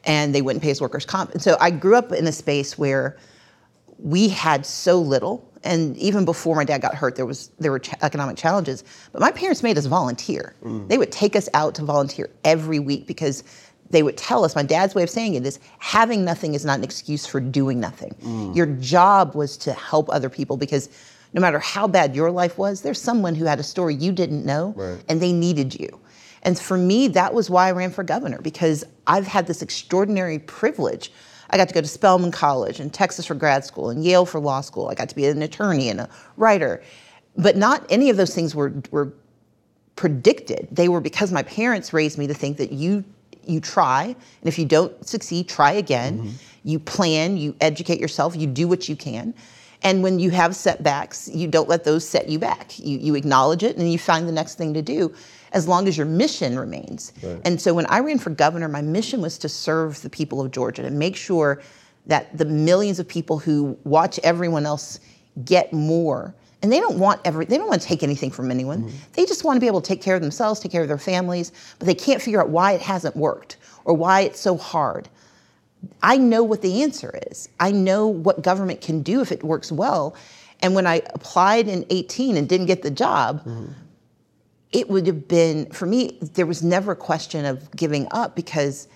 and 0.04 0.34
they 0.34 0.42
wouldn't 0.42 0.64
pay 0.64 0.70
his 0.70 0.82
workers 0.82 1.06
comp 1.06 1.32
and 1.32 1.44
so 1.44 1.56
i 1.60 1.70
grew 1.70 1.96
up 1.96 2.12
in 2.12 2.26
a 2.26 2.32
space 2.32 2.76
where 2.76 3.16
we 4.00 4.28
had 4.28 4.66
so 4.66 5.00
little 5.00 5.48
and 5.64 5.96
even 5.98 6.26
before 6.26 6.56
my 6.56 6.64
dad 6.64 6.82
got 6.82 6.96
hurt 6.96 7.16
there 7.16 7.28
was 7.28 7.52
there 7.60 7.70
were 7.70 7.78
ch- 7.78 7.94
economic 8.02 8.36
challenges 8.36 8.84
but 9.12 9.22
my 9.22 9.32
parents 9.32 9.62
made 9.62 9.78
us 9.78 9.86
volunteer 9.86 10.56
mm. 10.64 10.88
they 10.88 10.98
would 10.98 11.12
take 11.12 11.36
us 11.36 11.48
out 11.54 11.76
to 11.76 11.86
volunteer 11.86 12.28
every 12.44 12.80
week 12.80 13.06
because 13.06 13.44
they 13.92 14.02
would 14.02 14.18
tell 14.18 14.44
us 14.44 14.56
my 14.56 14.64
dad's 14.64 14.96
way 14.96 15.04
of 15.04 15.10
saying 15.10 15.36
it 15.36 15.46
is 15.46 15.60
having 15.78 16.26
nothing 16.26 16.56
is 16.56 16.66
not 16.66 16.80
an 16.80 16.84
excuse 16.84 17.28
for 17.28 17.40
doing 17.40 17.80
nothing 17.80 18.16
mm. 18.24 18.56
your 18.56 18.66
job 18.66 19.36
was 19.36 19.56
to 19.56 19.72
help 19.74 20.10
other 20.10 20.32
people 20.32 20.58
because 20.58 20.90
no 21.34 21.42
matter 21.42 21.60
how 21.60 21.88
bad 21.88 22.16
your 22.16 22.32
life 22.32 22.58
was, 22.58 22.82
there's 22.82 23.02
someone 23.02 23.36
who 23.36 23.46
had 23.46 23.60
a 23.60 23.64
story 23.64 23.96
you 23.96 24.12
didn't 24.12 24.46
know 24.46 24.74
right. 24.76 25.04
and 25.10 25.22
they 25.22 25.34
needed 25.34 25.80
you. 25.80 26.00
And 26.44 26.60
for 26.60 26.78
me, 26.78 27.08
that 27.10 27.34
was 27.34 27.50
why 27.50 27.68
I 27.68 27.72
ran 27.72 27.92
for 27.92 28.04
governor 28.04 28.40
because 28.42 28.84
I've 29.08 29.26
had 29.26 29.48
this 29.48 29.62
extraordinary 29.62 30.40
privilege. 30.40 31.12
I 31.50 31.58
got 31.58 31.70
to 31.70 31.74
go 31.74 31.82
to 31.82 31.88
Spelman 31.88 32.32
College 32.32 32.80
and 32.80 32.94
Texas 32.94 33.26
for 33.26 33.36
grad 33.36 33.66
school 33.66 33.90
and 33.90 34.04
Yale 34.04 34.26
for 34.26 34.40
law 34.40 34.62
school. 34.62 34.90
I 34.90 34.94
got 34.94 35.10
to 35.10 35.16
be 35.16 35.26
an 35.26 35.42
attorney 35.42 35.90
and 35.90 36.02
a 36.02 36.10
writer. 36.38 36.84
But 37.38 37.58
not 37.58 37.86
any 37.90 38.10
of 38.10 38.18
those 38.18 38.36
things 38.36 38.54
were, 38.54 38.74
were 38.92 39.14
predicted. 39.96 40.68
They 40.72 40.90
were 40.90 41.02
because 41.02 41.32
my 41.32 41.44
parents 41.44 41.94
raised 41.94 42.18
me 42.18 42.28
to 42.28 42.34
think 42.34 42.58
that 42.58 42.72
you 42.72 43.04
you 43.46 43.60
try, 43.60 44.04
and 44.06 44.48
if 44.48 44.58
you 44.58 44.64
don't 44.64 45.06
succeed, 45.06 45.50
try 45.50 45.74
again. 45.74 46.20
Mm-hmm. 46.20 46.30
You 46.64 46.80
plan, 46.80 47.36
you 47.36 47.56
educate 47.60 48.00
yourself, 48.00 48.38
you 48.38 48.48
do 48.48 48.70
what 48.70 48.88
you 48.88 48.96
can. 48.96 49.34
And 49.84 50.02
when 50.02 50.18
you 50.18 50.30
have 50.30 50.56
setbacks, 50.56 51.30
you 51.34 51.48
don't 51.48 51.68
let 51.68 51.84
those 51.84 52.08
set 52.08 52.30
you 52.30 52.40
back. 52.40 52.80
You, 52.80 52.98
you 52.98 53.16
acknowledge 53.16 53.64
it 53.64 53.78
and 53.78 53.92
you 53.92 54.00
find 54.00 54.28
the 54.28 54.32
next 54.32 54.56
thing 54.56 54.74
to 54.74 54.82
do 54.82 55.14
as 55.52 55.68
long 55.68 55.88
as 55.88 55.98
your 55.98 56.08
mission 56.08 56.58
remains. 56.58 57.14
Right. 57.22 57.40
And 57.46 57.62
so 57.62 57.74
when 57.74 57.86
I 57.88 58.00
ran 58.00 58.18
for 58.18 58.32
governor, 58.32 58.68
my 58.68 58.82
mission 58.82 59.22
was 59.22 59.38
to 59.40 59.50
serve 59.50 60.02
the 60.02 60.10
people 60.10 60.42
of 60.42 60.52
Georgia, 60.52 60.86
and 60.86 60.98
make 60.98 61.16
sure 61.16 61.62
that 62.06 62.36
the 62.38 62.46
millions 62.46 63.00
of 63.00 63.08
people 63.08 63.40
who 63.40 63.78
watch 63.84 64.20
everyone 64.24 64.66
else 64.66 65.00
get 65.46 65.72
more 65.74 66.34
and 66.62 66.72
they 66.72 66.80
don't 66.80 66.98
want 66.98 67.20
every 67.26 67.46
they 67.46 67.58
don't 67.58 67.68
want 67.68 67.82
to 67.82 67.88
take 67.88 68.04
anything 68.04 68.30
from 68.30 68.52
anyone 68.52 68.84
mm-hmm. 68.84 68.98
they 69.14 69.26
just 69.26 69.44
want 69.44 69.56
to 69.56 69.60
be 69.60 69.68
able 69.68 69.82
to 69.82 69.88
take 69.88 70.02
care 70.02 70.16
of 70.16 70.22
themselves 70.22 70.60
take 70.60 70.72
care 70.72 70.84
of 70.84 70.88
their 70.88 70.98
families 70.98 71.52
but 71.80 71.88
they 71.88 71.96
can't 71.96 72.22
figure 72.22 72.40
out 72.40 72.50
why 72.50 72.74
it 72.74 72.82
hasn't 72.82 73.16
worked 73.16 73.58
or 73.86 73.96
why 73.96 74.22
it's 74.22 74.40
so 74.40 74.56
hard 74.56 75.10
i 76.02 76.18
know 76.18 76.44
what 76.44 76.62
the 76.62 76.84
answer 76.84 77.20
is 77.30 77.50
i 77.60 77.72
know 77.72 78.08
what 78.08 78.42
government 78.42 78.82
can 78.82 79.02
do 79.02 79.22
if 79.22 79.32
it 79.32 79.44
works 79.44 79.72
well 79.72 80.16
and 80.62 80.76
when 80.76 80.88
i 80.88 81.02
applied 81.14 81.68
in 81.68 81.86
18 81.90 82.38
and 82.38 82.50
didn't 82.50 82.68
get 82.68 82.82
the 82.82 82.92
job 82.92 83.40
mm-hmm. 83.40 83.72
it 84.72 84.90
would 84.90 85.08
have 85.08 85.28
been 85.28 85.66
for 85.68 85.86
me 85.86 86.18
there 86.22 86.46
was 86.46 86.64
never 86.64 86.94
a 86.94 86.96
question 86.96 87.46
of 87.46 87.70
giving 87.76 88.08
up 88.12 88.36
because 88.36 88.88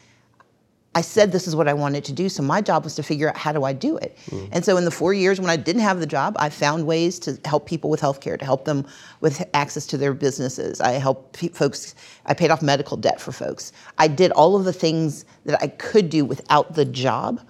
I 0.97 1.01
said 1.01 1.31
this 1.31 1.47
is 1.47 1.55
what 1.55 1.67
I 1.67 1.73
wanted 1.73 2.03
to 2.05 2.11
do, 2.11 2.27
so 2.27 2.41
my 2.41 2.59
job 2.59 2.83
was 2.83 2.95
to 2.95 3.03
figure 3.03 3.29
out 3.29 3.37
how 3.37 3.51
do 3.51 3.63
I 3.63 3.71
do 3.71 3.97
it. 3.97 4.17
Mm. 4.31 4.49
And 4.51 4.65
so 4.65 4.77
in 4.77 4.83
the 4.83 4.89
four 4.89 5.13
years 5.13 5.39
when 5.39 5.51
I 5.51 5.55
didn't 5.55 5.83
have 5.83 5.99
the 5.99 6.07
job, 6.07 6.35
I 6.39 6.49
found 6.49 6.87
ways 6.87 7.19
to 7.19 7.39
help 7.45 7.67
people 7.67 7.91
with 7.91 8.01
healthcare, 8.01 8.39
to 8.39 8.43
help 8.43 8.65
them 8.65 8.83
with 9.21 9.47
access 9.53 9.85
to 9.87 9.97
their 9.97 10.15
businesses. 10.15 10.81
I 10.81 10.93
helped 10.93 11.37
folks. 11.53 11.93
I 12.25 12.33
paid 12.33 12.49
off 12.49 12.63
medical 12.63 12.97
debt 12.97 13.21
for 13.21 13.31
folks. 13.31 13.73
I 13.99 14.07
did 14.07 14.31
all 14.31 14.55
of 14.55 14.65
the 14.65 14.73
things 14.73 15.23
that 15.45 15.61
I 15.61 15.67
could 15.67 16.09
do 16.09 16.25
without 16.25 16.73
the 16.73 16.85
job. 16.85 17.41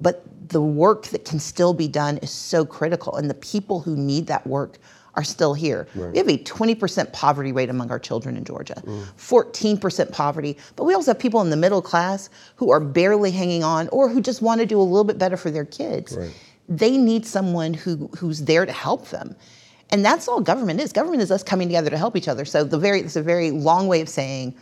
But 0.00 0.24
the 0.48 0.62
work 0.62 1.08
that 1.08 1.26
can 1.26 1.40
still 1.40 1.74
be 1.74 1.88
done 1.88 2.16
is 2.22 2.30
so 2.30 2.64
critical, 2.64 3.16
and 3.16 3.28
the 3.28 3.34
people 3.34 3.80
who 3.80 3.94
need 3.94 4.28
that 4.28 4.46
work 4.46 4.78
are 5.14 5.24
still 5.24 5.54
here. 5.54 5.88
Right. 5.94 6.12
We 6.12 6.18
have 6.18 6.28
a 6.28 6.38
20% 6.38 7.12
poverty 7.12 7.52
rate 7.52 7.70
among 7.70 7.90
our 7.90 7.98
children 7.98 8.36
in 8.36 8.44
Georgia, 8.44 8.82
mm. 8.84 9.04
14% 9.16 10.12
poverty, 10.12 10.56
but 10.76 10.84
we 10.84 10.94
also 10.94 11.12
have 11.12 11.18
people 11.18 11.40
in 11.40 11.50
the 11.50 11.56
middle 11.56 11.82
class 11.82 12.30
who 12.56 12.70
are 12.70 12.80
barely 12.80 13.30
hanging 13.30 13.64
on 13.64 13.88
or 13.88 14.08
who 14.08 14.20
just 14.20 14.42
want 14.42 14.60
to 14.60 14.66
do 14.66 14.80
a 14.80 14.82
little 14.82 15.04
bit 15.04 15.18
better 15.18 15.36
for 15.36 15.50
their 15.50 15.64
kids. 15.64 16.16
Right. 16.16 16.34
They 16.68 16.96
need 16.96 17.26
someone 17.26 17.74
who, 17.74 18.08
who's 18.18 18.42
there 18.42 18.64
to 18.64 18.72
help 18.72 19.08
them. 19.08 19.34
And 19.90 20.04
that's 20.04 20.28
all 20.28 20.40
government 20.40 20.80
is. 20.80 20.92
Government 20.92 21.22
is 21.22 21.30
us 21.30 21.42
coming 21.42 21.68
together 21.68 21.90
to 21.90 21.98
help 21.98 22.16
each 22.16 22.28
other. 22.28 22.44
So 22.44 22.62
the 22.62 22.78
very 22.78 23.00
it's 23.00 23.16
a 23.16 23.22
very 23.22 23.50
long 23.50 23.88
way 23.88 24.00
of 24.00 24.08
saying 24.08 24.54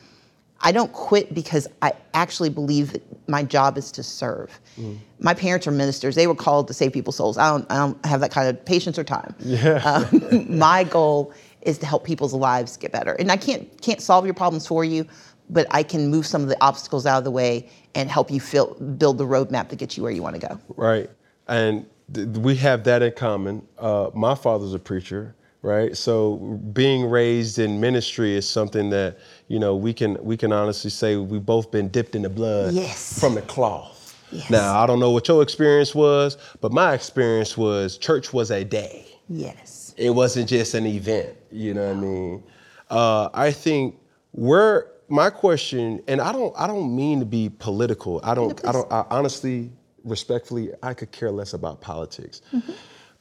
I 0.60 0.72
don't 0.72 0.92
quit 0.92 1.34
because 1.34 1.68
I 1.82 1.92
actually 2.14 2.50
believe 2.50 2.92
that 2.92 3.28
my 3.28 3.44
job 3.44 3.78
is 3.78 3.92
to 3.92 4.02
serve. 4.02 4.58
Mm. 4.78 4.98
My 5.20 5.34
parents 5.34 5.66
are 5.66 5.70
ministers. 5.70 6.16
They 6.16 6.26
were 6.26 6.34
called 6.34 6.66
to 6.68 6.74
save 6.74 6.92
people's 6.92 7.16
souls. 7.16 7.38
I 7.38 7.50
don't, 7.50 7.70
I 7.70 7.76
don't 7.76 8.04
have 8.04 8.20
that 8.20 8.32
kind 8.32 8.48
of 8.48 8.64
patience 8.64 8.98
or 8.98 9.04
time. 9.04 9.34
Yeah. 9.48 9.76
Um, 9.84 10.46
my 10.58 10.84
goal 10.84 11.32
is 11.62 11.78
to 11.78 11.86
help 11.86 12.04
people's 12.04 12.34
lives 12.34 12.76
get 12.76 12.92
better. 12.92 13.12
And 13.14 13.30
I 13.30 13.36
can't, 13.36 13.80
can't 13.80 14.00
solve 14.00 14.24
your 14.24 14.34
problems 14.34 14.66
for 14.66 14.84
you, 14.84 15.06
but 15.48 15.66
I 15.70 15.82
can 15.82 16.08
move 16.08 16.26
some 16.26 16.42
of 16.42 16.48
the 16.48 16.56
obstacles 16.62 17.06
out 17.06 17.18
of 17.18 17.24
the 17.24 17.30
way 17.30 17.68
and 17.94 18.10
help 18.10 18.30
you 18.30 18.40
feel, 18.40 18.74
build 18.74 19.18
the 19.18 19.26
roadmap 19.26 19.68
that 19.70 19.76
gets 19.76 19.96
you 19.96 20.02
where 20.02 20.12
you 20.12 20.22
want 20.22 20.40
to 20.40 20.46
go. 20.46 20.60
Right. 20.76 21.08
And 21.46 21.86
th- 22.12 22.28
we 22.28 22.56
have 22.56 22.84
that 22.84 23.02
in 23.02 23.12
common. 23.12 23.66
Uh, 23.78 24.10
my 24.14 24.34
father's 24.34 24.74
a 24.74 24.78
preacher 24.78 25.34
right? 25.62 25.96
So 25.96 26.36
being 26.72 27.08
raised 27.08 27.58
in 27.58 27.80
ministry 27.80 28.36
is 28.36 28.48
something 28.48 28.90
that 28.90 29.18
you 29.48 29.58
know 29.58 29.76
we 29.76 29.92
can 29.92 30.22
we 30.22 30.36
can 30.36 30.52
honestly 30.52 30.90
say 30.90 31.16
we've 31.16 31.44
both 31.44 31.70
been 31.70 31.88
dipped 31.88 32.14
in 32.14 32.22
the 32.22 32.30
blood 32.30 32.74
yes. 32.74 33.18
from 33.18 33.34
the 33.34 33.42
cloth. 33.42 34.16
Yes. 34.30 34.50
Now 34.50 34.78
I 34.78 34.86
don't 34.86 35.00
know 35.00 35.10
what 35.10 35.26
your 35.28 35.42
experience 35.42 35.94
was, 35.94 36.36
but 36.60 36.72
my 36.72 36.94
experience 36.94 37.56
was 37.56 37.98
church 37.98 38.32
was 38.32 38.50
a 38.50 38.64
day. 38.64 39.06
Yes. 39.28 39.94
It 39.96 40.10
wasn't 40.10 40.48
just 40.48 40.74
an 40.74 40.86
event. 40.86 41.36
You 41.50 41.74
know 41.74 41.88
what 41.88 41.96
I 41.96 42.00
mean? 42.00 42.42
Uh, 42.90 43.28
I 43.34 43.50
think 43.50 43.96
where 44.32 44.86
my 45.08 45.30
question, 45.30 46.02
and 46.06 46.20
I 46.20 46.32
don't 46.32 46.54
I 46.56 46.66
don't 46.66 46.94
mean 46.94 47.20
to 47.20 47.26
be 47.26 47.48
political. 47.48 48.20
I 48.22 48.34
don't 48.34 48.64
I 48.66 48.72
don't 48.72 48.90
I 48.92 49.04
honestly, 49.10 49.70
respectfully, 50.04 50.70
I 50.82 50.94
could 50.94 51.10
care 51.12 51.30
less 51.30 51.54
about 51.54 51.80
politics. 51.80 52.42
Mm-hmm. 52.52 52.72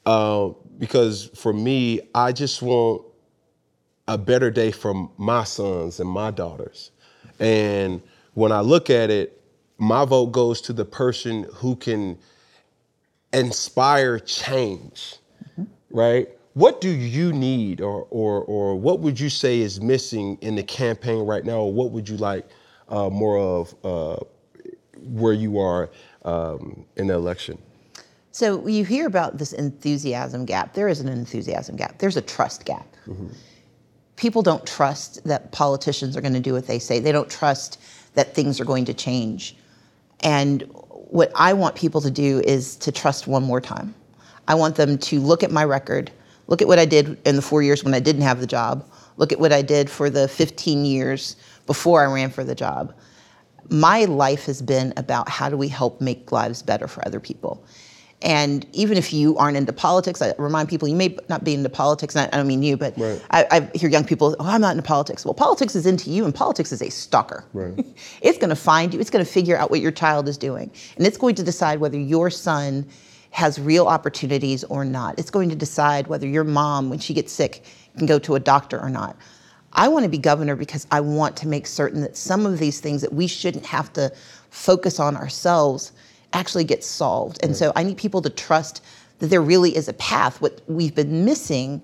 Uh, 0.07 0.53
because 0.77 1.25
for 1.35 1.51
me, 1.51 1.99
I 2.15 2.31
just 2.31 2.61
want 2.61 3.01
a 4.07 4.17
better 4.17 4.49
day 4.49 4.71
for 4.71 5.09
my 5.17 5.43
sons 5.43 5.99
and 5.99 6.09
my 6.09 6.31
daughters. 6.31 6.91
And 7.39 8.01
when 8.33 8.53
I 8.53 8.61
look 8.61 8.89
at 8.89 9.09
it, 9.09 9.41
my 9.77 10.05
vote 10.05 10.27
goes 10.27 10.61
to 10.61 10.71
the 10.71 10.85
person 10.85 11.45
who 11.53 11.75
can 11.75 12.17
inspire 13.33 14.17
change, 14.17 15.17
mm-hmm. 15.43 15.65
right? 15.89 16.29
What 16.53 16.79
do 16.79 16.89
you 16.89 17.33
need, 17.33 17.81
or, 17.81 18.07
or, 18.09 18.43
or 18.43 18.77
what 18.77 19.01
would 19.01 19.19
you 19.19 19.29
say 19.29 19.59
is 19.59 19.81
missing 19.81 20.37
in 20.39 20.55
the 20.55 20.63
campaign 20.63 21.25
right 21.25 21.43
now, 21.43 21.59
or 21.59 21.73
what 21.73 21.91
would 21.91 22.07
you 22.07 22.15
like 22.15 22.47
uh, 22.87 23.09
more 23.09 23.37
of 23.37 23.75
uh, 23.83 24.23
where 25.01 25.33
you 25.33 25.59
are 25.59 25.89
um, 26.23 26.85
in 26.95 27.07
the 27.07 27.13
election? 27.13 27.57
So 28.37 28.67
you 28.67 28.85
hear 28.85 29.07
about 29.07 29.39
this 29.39 29.51
enthusiasm 29.51 30.45
gap. 30.45 30.75
There 30.75 30.87
is 30.87 30.99
an 30.99 31.07
enthusiasm 31.07 31.75
gap. 31.75 31.97
There's 31.97 32.17
a 32.17 32.21
trust 32.21 32.65
gap. 32.65 32.85
Mm-hmm. 33.07 33.29
People 34.15 34.43
don't 34.43 34.63
trust 34.63 35.23
that 35.23 35.51
politicians 35.51 36.15
are 36.15 36.21
going 36.21 36.35
to 36.35 36.39
do 36.39 36.53
what 36.53 36.67
they 36.67 36.77
say. 36.77 36.99
They 36.99 37.11
don't 37.11 37.31
trust 37.31 37.81
that 38.13 38.35
things 38.35 38.61
are 38.61 38.63
going 38.63 38.85
to 38.85 38.93
change. 38.93 39.57
And 40.19 40.61
what 40.69 41.31
I 41.33 41.53
want 41.53 41.75
people 41.75 41.99
to 41.99 42.11
do 42.11 42.39
is 42.41 42.75
to 42.75 42.91
trust 42.91 43.25
one 43.25 43.41
more 43.41 43.59
time. 43.59 43.95
I 44.47 44.53
want 44.53 44.75
them 44.75 44.99
to 44.99 45.19
look 45.19 45.41
at 45.41 45.49
my 45.49 45.63
record, 45.63 46.11
look 46.45 46.61
at 46.61 46.67
what 46.67 46.77
I 46.77 46.85
did 46.85 47.17
in 47.25 47.37
the 47.37 47.41
four 47.41 47.63
years 47.63 47.83
when 47.83 47.95
I 47.95 47.99
didn't 47.99 48.21
have 48.21 48.39
the 48.39 48.45
job, 48.45 48.87
look 49.17 49.31
at 49.31 49.39
what 49.39 49.51
I 49.51 49.63
did 49.63 49.89
for 49.89 50.11
the 50.11 50.27
15 50.27 50.85
years 50.85 51.37
before 51.65 52.07
I 52.07 52.13
ran 52.13 52.29
for 52.29 52.43
the 52.43 52.53
job. 52.53 52.93
My 53.71 54.05
life 54.05 54.45
has 54.45 54.61
been 54.61 54.93
about 54.95 55.27
how 55.27 55.49
do 55.49 55.57
we 55.57 55.69
help 55.69 56.01
make 56.01 56.31
lives 56.31 56.61
better 56.61 56.87
for 56.87 57.03
other 57.07 57.19
people. 57.19 57.65
And 58.23 58.65
even 58.73 58.97
if 58.97 59.13
you 59.13 59.37
aren't 59.37 59.57
into 59.57 59.71
politics, 59.71 60.23
I 60.23 60.33
remind 60.39 60.69
people 60.69 60.87
you 60.87 60.95
may 60.95 61.15
not 61.29 61.43
be 61.43 61.53
into 61.53 61.69
politics. 61.69 62.15
And 62.15 62.33
I, 62.33 62.37
don't 62.37 62.47
mean 62.47 62.63
you, 62.63 62.75
but 62.75 62.97
right. 62.97 63.21
I, 63.29 63.45
I, 63.51 63.77
hear 63.77 63.89
young 63.89 64.05
people, 64.05 64.35
oh, 64.39 64.47
I'm 64.47 64.61
not 64.61 64.71
into 64.71 64.81
politics. 64.81 65.23
Well, 65.23 65.35
politics 65.35 65.75
is 65.75 65.85
into 65.85 66.09
you, 66.09 66.25
and 66.25 66.33
politics 66.33 66.71
is 66.71 66.81
a 66.81 66.89
stalker. 66.89 67.45
Right. 67.53 67.85
it's 68.21 68.39
going 68.39 68.49
to 68.49 68.55
find 68.55 68.91
you. 68.91 68.99
It's 68.99 69.11
going 69.11 69.23
to 69.23 69.31
figure 69.31 69.55
out 69.55 69.69
what 69.69 69.81
your 69.81 69.91
child 69.91 70.27
is 70.27 70.37
doing, 70.37 70.71
and 70.95 71.05
it's 71.05 71.17
going 71.17 71.35
to 71.35 71.43
decide 71.43 71.79
whether 71.79 71.97
your 71.97 72.31
son 72.31 72.87
has 73.29 73.59
real 73.59 73.85
opportunities 73.85 74.63
or 74.63 74.83
not. 74.83 75.19
It's 75.19 75.29
going 75.29 75.49
to 75.49 75.55
decide 75.55 76.07
whether 76.07 76.25
your 76.25 76.43
mom, 76.43 76.89
when 76.89 76.97
she 76.97 77.13
gets 77.13 77.31
sick, 77.31 77.63
can 77.97 78.07
go 78.07 78.17
to 78.17 78.33
a 78.33 78.39
doctor 78.39 78.79
or 78.79 78.89
not. 78.89 79.15
I 79.73 79.89
want 79.89 80.03
to 80.03 80.09
be 80.09 80.17
governor 80.17 80.55
because 80.55 80.87
I 80.89 81.01
want 81.01 81.37
to 81.37 81.47
make 81.47 81.67
certain 81.67 82.01
that 82.01 82.17
some 82.17 82.47
of 82.47 82.57
these 82.57 82.79
things 82.79 83.01
that 83.01 83.13
we 83.13 83.27
shouldn't 83.27 83.65
have 83.67 83.93
to 83.93 84.11
focus 84.49 84.99
on 84.99 85.15
ourselves 85.15 85.91
actually 86.37 86.63
gets 86.63 86.85
solved. 86.85 87.39
And 87.41 87.55
so 87.55 87.73
I 87.75 87.83
need 87.83 87.97
people 87.97 88.21
to 88.21 88.29
trust 88.29 88.83
that 89.19 89.27
there 89.27 89.41
really 89.41 89.75
is 89.75 89.87
a 89.87 89.93
path. 89.93 90.39
What 90.39 90.61
we've 90.67 90.93
been 90.93 91.25
missing, 91.25 91.81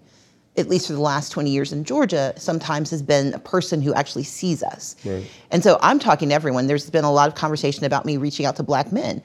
at 0.57 0.69
least 0.69 0.87
for 0.87 0.93
the 0.93 1.01
last 1.01 1.31
20 1.31 1.49
years 1.49 1.73
in 1.73 1.83
Georgia, 1.83 2.33
sometimes 2.37 2.91
has 2.91 3.01
been 3.01 3.33
a 3.33 3.39
person 3.39 3.81
who 3.81 3.93
actually 3.95 4.23
sees 4.23 4.61
us. 4.61 4.95
Right. 5.03 5.27
And 5.49 5.63
so 5.63 5.79
I'm 5.81 5.97
talking 5.97 6.29
to 6.29 6.35
everyone. 6.35 6.67
There's 6.67 6.87
been 6.87 7.03
a 7.03 7.11
lot 7.11 7.27
of 7.27 7.33
conversation 7.35 7.83
about 7.83 8.05
me 8.05 8.17
reaching 8.17 8.45
out 8.45 8.55
to 8.57 8.63
black 8.63 8.91
men. 8.91 9.23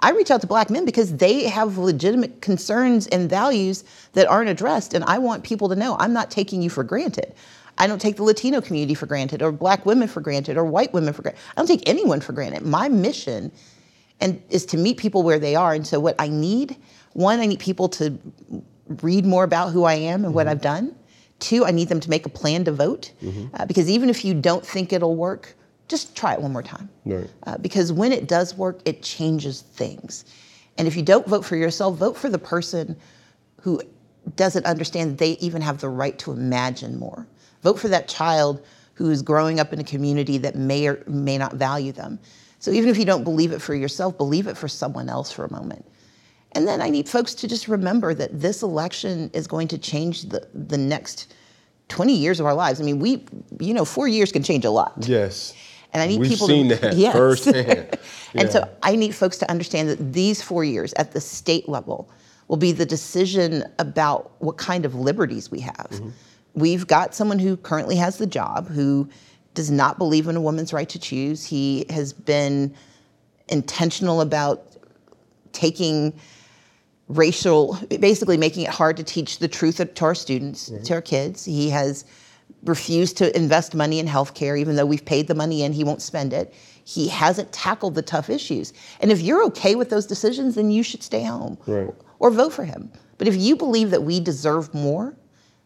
I 0.00 0.12
reach 0.12 0.30
out 0.30 0.40
to 0.40 0.46
black 0.46 0.70
men 0.70 0.86
because 0.86 1.16
they 1.16 1.44
have 1.44 1.76
legitimate 1.76 2.40
concerns 2.40 3.06
and 3.08 3.28
values 3.28 3.84
that 4.14 4.26
aren't 4.26 4.48
addressed. 4.48 4.94
And 4.94 5.04
I 5.04 5.18
want 5.18 5.44
people 5.44 5.68
to 5.68 5.76
know 5.76 5.96
I'm 6.00 6.14
not 6.14 6.30
taking 6.30 6.62
you 6.62 6.70
for 6.70 6.82
granted. 6.82 7.34
I 7.78 7.86
don't 7.86 8.00
take 8.00 8.16
the 8.16 8.22
Latino 8.22 8.60
community 8.60 8.94
for 8.94 9.06
granted, 9.06 9.42
or 9.42 9.52
black 9.52 9.86
women 9.86 10.08
for 10.08 10.20
granted, 10.20 10.56
or 10.56 10.64
white 10.64 10.92
women 10.92 11.12
for 11.12 11.22
granted. 11.22 11.40
I 11.56 11.60
don't 11.60 11.66
take 11.66 11.88
anyone 11.88 12.20
for 12.20 12.32
granted. 12.32 12.62
My 12.62 12.88
mission 12.88 13.52
and 14.22 14.40
is 14.48 14.64
to 14.66 14.78
meet 14.78 14.96
people 14.96 15.22
where 15.22 15.38
they 15.38 15.54
are. 15.54 15.74
And 15.74 15.86
so 15.86 16.00
what 16.00 16.14
I 16.18 16.28
need, 16.28 16.76
one, 17.12 17.40
I 17.40 17.46
need 17.46 17.58
people 17.58 17.88
to 17.90 18.18
read 19.02 19.26
more 19.26 19.44
about 19.44 19.72
who 19.72 19.84
I 19.84 19.94
am 19.94 20.20
and 20.20 20.26
mm-hmm. 20.26 20.34
what 20.34 20.48
I've 20.48 20.62
done. 20.62 20.94
Two, 21.40 21.64
I 21.64 21.72
need 21.72 21.88
them 21.88 21.98
to 22.00 22.08
make 22.08 22.24
a 22.24 22.28
plan 22.28 22.64
to 22.64 22.72
vote 22.72 23.12
mm-hmm. 23.20 23.48
uh, 23.54 23.66
because 23.66 23.90
even 23.90 24.08
if 24.08 24.24
you 24.24 24.32
don't 24.32 24.64
think 24.64 24.92
it'll 24.92 25.16
work, 25.16 25.56
just 25.88 26.16
try 26.16 26.32
it 26.34 26.40
one 26.40 26.52
more 26.52 26.62
time. 26.62 26.88
Right. 27.04 27.28
Uh, 27.42 27.58
because 27.58 27.92
when 27.92 28.12
it 28.12 28.28
does 28.28 28.56
work, 28.56 28.80
it 28.84 29.02
changes 29.02 29.62
things. 29.62 30.24
And 30.78 30.86
if 30.86 30.96
you 30.96 31.02
don't 31.02 31.26
vote 31.26 31.44
for 31.44 31.56
yourself, 31.56 31.96
vote 31.98 32.16
for 32.16 32.30
the 32.30 32.38
person 32.38 32.96
who 33.60 33.82
doesn't 34.36 34.64
understand 34.66 35.10
that 35.10 35.18
they 35.18 35.32
even 35.32 35.60
have 35.60 35.80
the 35.80 35.88
right 35.88 36.16
to 36.20 36.30
imagine 36.30 36.96
more. 36.96 37.26
Vote 37.62 37.78
for 37.78 37.88
that 37.88 38.06
child 38.06 38.64
who 38.94 39.10
is 39.10 39.20
growing 39.20 39.58
up 39.58 39.72
in 39.72 39.80
a 39.80 39.84
community 39.84 40.38
that 40.38 40.54
may 40.54 40.86
or 40.86 41.02
may 41.08 41.36
not 41.36 41.54
value 41.54 41.90
them. 41.92 42.20
So 42.62 42.70
even 42.70 42.88
if 42.90 42.96
you 42.96 43.04
don't 43.04 43.24
believe 43.24 43.50
it 43.50 43.60
for 43.60 43.74
yourself, 43.74 44.16
believe 44.16 44.46
it 44.46 44.56
for 44.56 44.68
someone 44.68 45.08
else 45.08 45.32
for 45.32 45.44
a 45.44 45.50
moment. 45.50 45.84
And 46.52 46.68
then 46.68 46.80
I 46.80 46.90
need 46.90 47.08
folks 47.08 47.34
to 47.34 47.48
just 47.48 47.66
remember 47.66 48.14
that 48.14 48.40
this 48.40 48.62
election 48.62 49.32
is 49.34 49.48
going 49.48 49.66
to 49.66 49.78
change 49.78 50.28
the, 50.28 50.46
the 50.54 50.78
next 50.78 51.34
20 51.88 52.14
years 52.14 52.38
of 52.38 52.46
our 52.46 52.54
lives. 52.54 52.80
I 52.80 52.84
mean, 52.84 53.00
we, 53.00 53.26
you 53.58 53.74
know, 53.74 53.84
four 53.84 54.06
years 54.06 54.30
can 54.30 54.44
change 54.44 54.64
a 54.64 54.70
lot. 54.70 54.92
Yes. 55.00 55.54
And 55.92 56.00
I 56.00 56.06
need 56.06 56.20
We've 56.20 56.30
people 56.30 56.46
seen 56.46 56.68
to 56.68 56.76
that 56.76 56.94
Yes. 56.94 57.12
firsthand. 57.12 57.98
and 58.36 58.52
so 58.52 58.70
I 58.80 58.94
need 58.94 59.12
folks 59.12 59.38
to 59.38 59.50
understand 59.50 59.88
that 59.88 60.12
these 60.12 60.40
four 60.40 60.62
years 60.62 60.92
at 60.92 61.10
the 61.10 61.20
state 61.20 61.68
level 61.68 62.08
will 62.46 62.58
be 62.58 62.70
the 62.70 62.86
decision 62.86 63.64
about 63.80 64.40
what 64.40 64.56
kind 64.56 64.84
of 64.84 64.94
liberties 64.94 65.50
we 65.50 65.58
have. 65.58 65.88
Mm-hmm. 65.90 66.10
We've 66.54 66.86
got 66.86 67.12
someone 67.12 67.40
who 67.40 67.56
currently 67.56 67.96
has 67.96 68.18
the 68.18 68.26
job 68.26 68.68
who 68.68 69.08
does 69.54 69.70
not 69.70 69.98
believe 69.98 70.28
in 70.28 70.36
a 70.36 70.40
woman's 70.40 70.72
right 70.72 70.88
to 70.88 70.98
choose. 70.98 71.44
He 71.44 71.84
has 71.90 72.12
been 72.12 72.74
intentional 73.48 74.20
about 74.20 74.76
taking 75.52 76.14
racial, 77.08 77.78
basically 78.00 78.36
making 78.36 78.64
it 78.64 78.70
hard 78.70 78.96
to 78.96 79.02
teach 79.04 79.38
the 79.38 79.48
truth 79.48 79.76
to 79.94 80.04
our 80.04 80.14
students, 80.14 80.70
mm-hmm. 80.70 80.82
to 80.84 80.94
our 80.94 81.02
kids. 81.02 81.44
He 81.44 81.68
has 81.70 82.04
refused 82.64 83.16
to 83.18 83.36
invest 83.36 83.74
money 83.74 83.98
in 83.98 84.06
healthcare, 84.06 84.58
even 84.58 84.76
though 84.76 84.86
we've 84.86 85.04
paid 85.04 85.26
the 85.26 85.34
money 85.34 85.62
in, 85.62 85.72
he 85.72 85.84
won't 85.84 86.02
spend 86.02 86.32
it. 86.32 86.54
He 86.84 87.08
hasn't 87.08 87.52
tackled 87.52 87.94
the 87.94 88.02
tough 88.02 88.30
issues. 88.30 88.72
And 89.00 89.10
if 89.10 89.20
you're 89.20 89.44
okay 89.44 89.74
with 89.74 89.90
those 89.90 90.06
decisions, 90.06 90.54
then 90.54 90.70
you 90.70 90.82
should 90.82 91.02
stay 91.02 91.22
home 91.22 91.58
Right. 91.66 91.90
or 92.18 92.30
vote 92.30 92.52
for 92.52 92.64
him. 92.64 92.90
But 93.18 93.28
if 93.28 93.36
you 93.36 93.56
believe 93.56 93.90
that 93.90 94.02
we 94.02 94.20
deserve 94.20 94.72
more, 94.74 95.14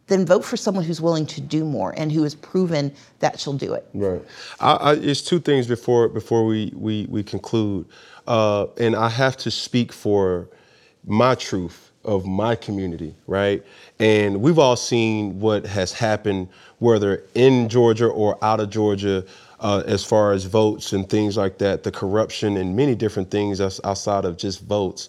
then 0.07 0.25
vote 0.25 0.45
for 0.45 0.57
someone 0.57 0.85
who's 0.85 1.01
willing 1.01 1.27
to 1.27 1.40
do 1.40 1.64
more 1.64 1.92
and 1.97 2.12
who 2.12 2.23
has 2.23 2.35
proven 2.35 2.92
that 3.19 3.40
she'll 3.40 3.53
do 3.53 3.75
it. 3.75 3.88
Right. 3.92 4.23
I, 4.61 4.73
I, 4.73 4.92
it's 4.95 5.23
two 5.23 5.40
things 5.40 5.66
before 5.66 6.09
before 6.09 6.45
we 6.45 6.73
we, 6.75 7.07
we 7.09 7.23
conclude, 7.23 7.87
uh, 8.27 8.66
and 8.79 8.95
I 8.95 9.09
have 9.09 9.37
to 9.38 9.51
speak 9.51 9.92
for 9.92 10.49
my 11.07 11.35
truth 11.35 11.90
of 12.05 12.25
my 12.25 12.55
community, 12.55 13.14
right? 13.27 13.64
And 13.99 14.40
we've 14.40 14.59
all 14.59 14.77
seen 14.77 15.40
what 15.40 15.66
has 15.66 15.92
happened, 15.92 16.49
whether 16.79 17.25
in 17.35 17.69
Georgia 17.69 18.07
or 18.07 18.42
out 18.45 18.61
of 18.61 18.71
Georgia, 18.71 19.25
uh, 19.59 19.83
as 19.87 20.05
far 20.05 20.33
as 20.33 20.45
votes 20.45 20.92
and 20.92 21.09
things 21.09 21.37
like 21.37 21.59
that, 21.59 21.83
the 21.83 21.90
corruption 21.90 22.57
and 22.59 22.77
many 22.77 22.95
different 22.95 23.31
things 23.31 23.61
outside 23.61 24.25
of 24.25 24.37
just 24.37 24.61
votes. 24.62 25.09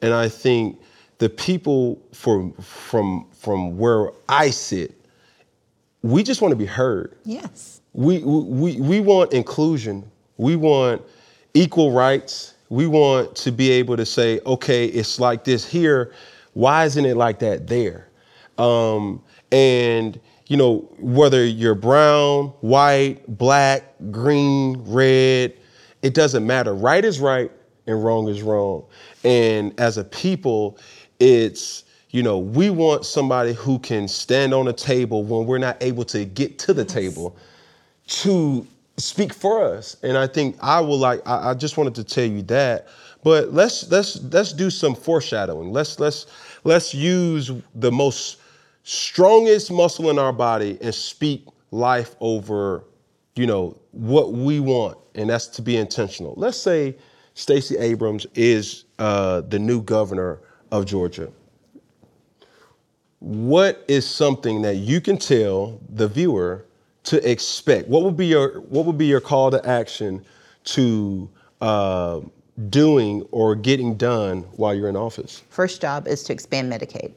And 0.00 0.14
I 0.14 0.28
think 0.28 0.80
the 1.20 1.28
people 1.28 2.02
for, 2.12 2.50
from 2.60 3.26
from 3.32 3.76
where 3.78 4.10
I 4.28 4.50
sit, 4.50 5.00
we 6.02 6.22
just 6.22 6.40
want 6.42 6.52
to 6.52 6.56
be 6.56 6.66
heard 6.66 7.16
Yes. 7.24 7.82
we, 7.92 8.18
we, 8.24 8.80
we 8.80 9.00
want 9.00 9.32
inclusion. 9.32 10.10
We 10.38 10.56
want 10.56 11.02
equal 11.54 11.92
rights. 11.92 12.54
We 12.70 12.86
want 12.86 13.36
to 13.36 13.52
be 13.52 13.70
able 13.70 13.96
to 13.98 14.06
say, 14.06 14.40
okay, 14.46 14.86
it's 14.86 15.20
like 15.20 15.44
this 15.44 15.64
here. 15.66 16.12
Why 16.54 16.86
isn't 16.86 17.04
it 17.04 17.16
like 17.16 17.38
that 17.40 17.66
there? 17.66 18.08
Um, 18.56 19.22
and, 19.52 20.18
you 20.46 20.56
know, 20.56 20.88
whether 20.98 21.44
you're 21.44 21.74
brown, 21.74 22.48
white, 22.60 23.22
black, 23.36 23.94
green, 24.10 24.82
red, 24.86 25.52
it 26.02 26.14
doesn't 26.14 26.46
matter. 26.46 26.74
Right 26.74 27.04
is 27.04 27.20
right 27.20 27.50
and 27.86 28.02
wrong 28.02 28.28
is 28.28 28.42
wrong. 28.42 28.84
And 29.24 29.78
as 29.78 29.98
a 29.98 30.04
people, 30.04 30.78
it's, 31.20 31.84
you 32.10 32.22
know, 32.22 32.38
we 32.38 32.70
want 32.70 33.06
somebody 33.06 33.52
who 33.52 33.78
can 33.78 34.08
stand 34.08 34.52
on 34.52 34.66
a 34.66 34.72
table 34.72 35.22
when 35.22 35.46
we're 35.46 35.58
not 35.58 35.76
able 35.80 36.04
to 36.06 36.24
get 36.24 36.58
to 36.60 36.74
the 36.74 36.84
table 36.84 37.36
to 38.06 38.66
speak 38.96 39.32
for 39.32 39.64
us. 39.64 39.96
And 40.02 40.16
I 40.16 40.26
think 40.26 40.56
I 40.60 40.80
will 40.80 40.98
like 40.98 41.20
I, 41.26 41.50
I 41.50 41.54
just 41.54 41.76
wanted 41.76 41.94
to 41.96 42.04
tell 42.04 42.24
you 42.24 42.42
that. 42.42 42.88
But 43.22 43.52
let's 43.52 43.88
let's 43.90 44.20
let's 44.24 44.52
do 44.52 44.70
some 44.70 44.94
foreshadowing. 44.94 45.72
Let's 45.72 46.00
let's 46.00 46.26
let's 46.64 46.94
use 46.94 47.52
the 47.74 47.92
most 47.92 48.38
strongest 48.82 49.70
muscle 49.70 50.10
in 50.10 50.18
our 50.18 50.32
body 50.32 50.78
and 50.80 50.94
speak 50.94 51.46
life 51.70 52.16
over, 52.20 52.84
you 53.36 53.46
know, 53.46 53.78
what 53.92 54.32
we 54.32 54.58
want, 54.58 54.98
and 55.14 55.28
that's 55.28 55.46
to 55.48 55.62
be 55.62 55.76
intentional. 55.76 56.34
Let's 56.36 56.56
say 56.56 56.96
Stacey 57.34 57.76
Abrams 57.76 58.26
is 58.34 58.84
uh, 58.98 59.42
the 59.42 59.58
new 59.58 59.82
governor 59.82 60.40
of 60.70 60.86
Georgia 60.86 61.30
what 63.20 63.84
is 63.86 64.08
something 64.08 64.62
that 64.62 64.76
you 64.76 65.00
can 65.00 65.18
tell 65.18 65.78
the 65.90 66.08
viewer 66.08 66.64
to 67.04 67.30
expect? 67.30 67.88
What 67.88 68.02
would 68.02 68.16
be 68.16 68.26
your 68.26 68.60
what 68.62 68.86
would 68.86 68.98
be 68.98 69.06
your 69.06 69.20
call 69.20 69.50
to 69.50 69.64
action 69.66 70.24
to 70.64 71.28
uh, 71.60 72.20
doing 72.70 73.22
or 73.30 73.54
getting 73.54 73.96
done 73.96 74.42
while 74.56 74.74
you're 74.74 74.88
in 74.88 74.96
office? 74.96 75.42
First 75.50 75.80
job 75.80 76.08
is 76.08 76.22
to 76.24 76.32
expand 76.32 76.72
Medicaid. 76.72 77.12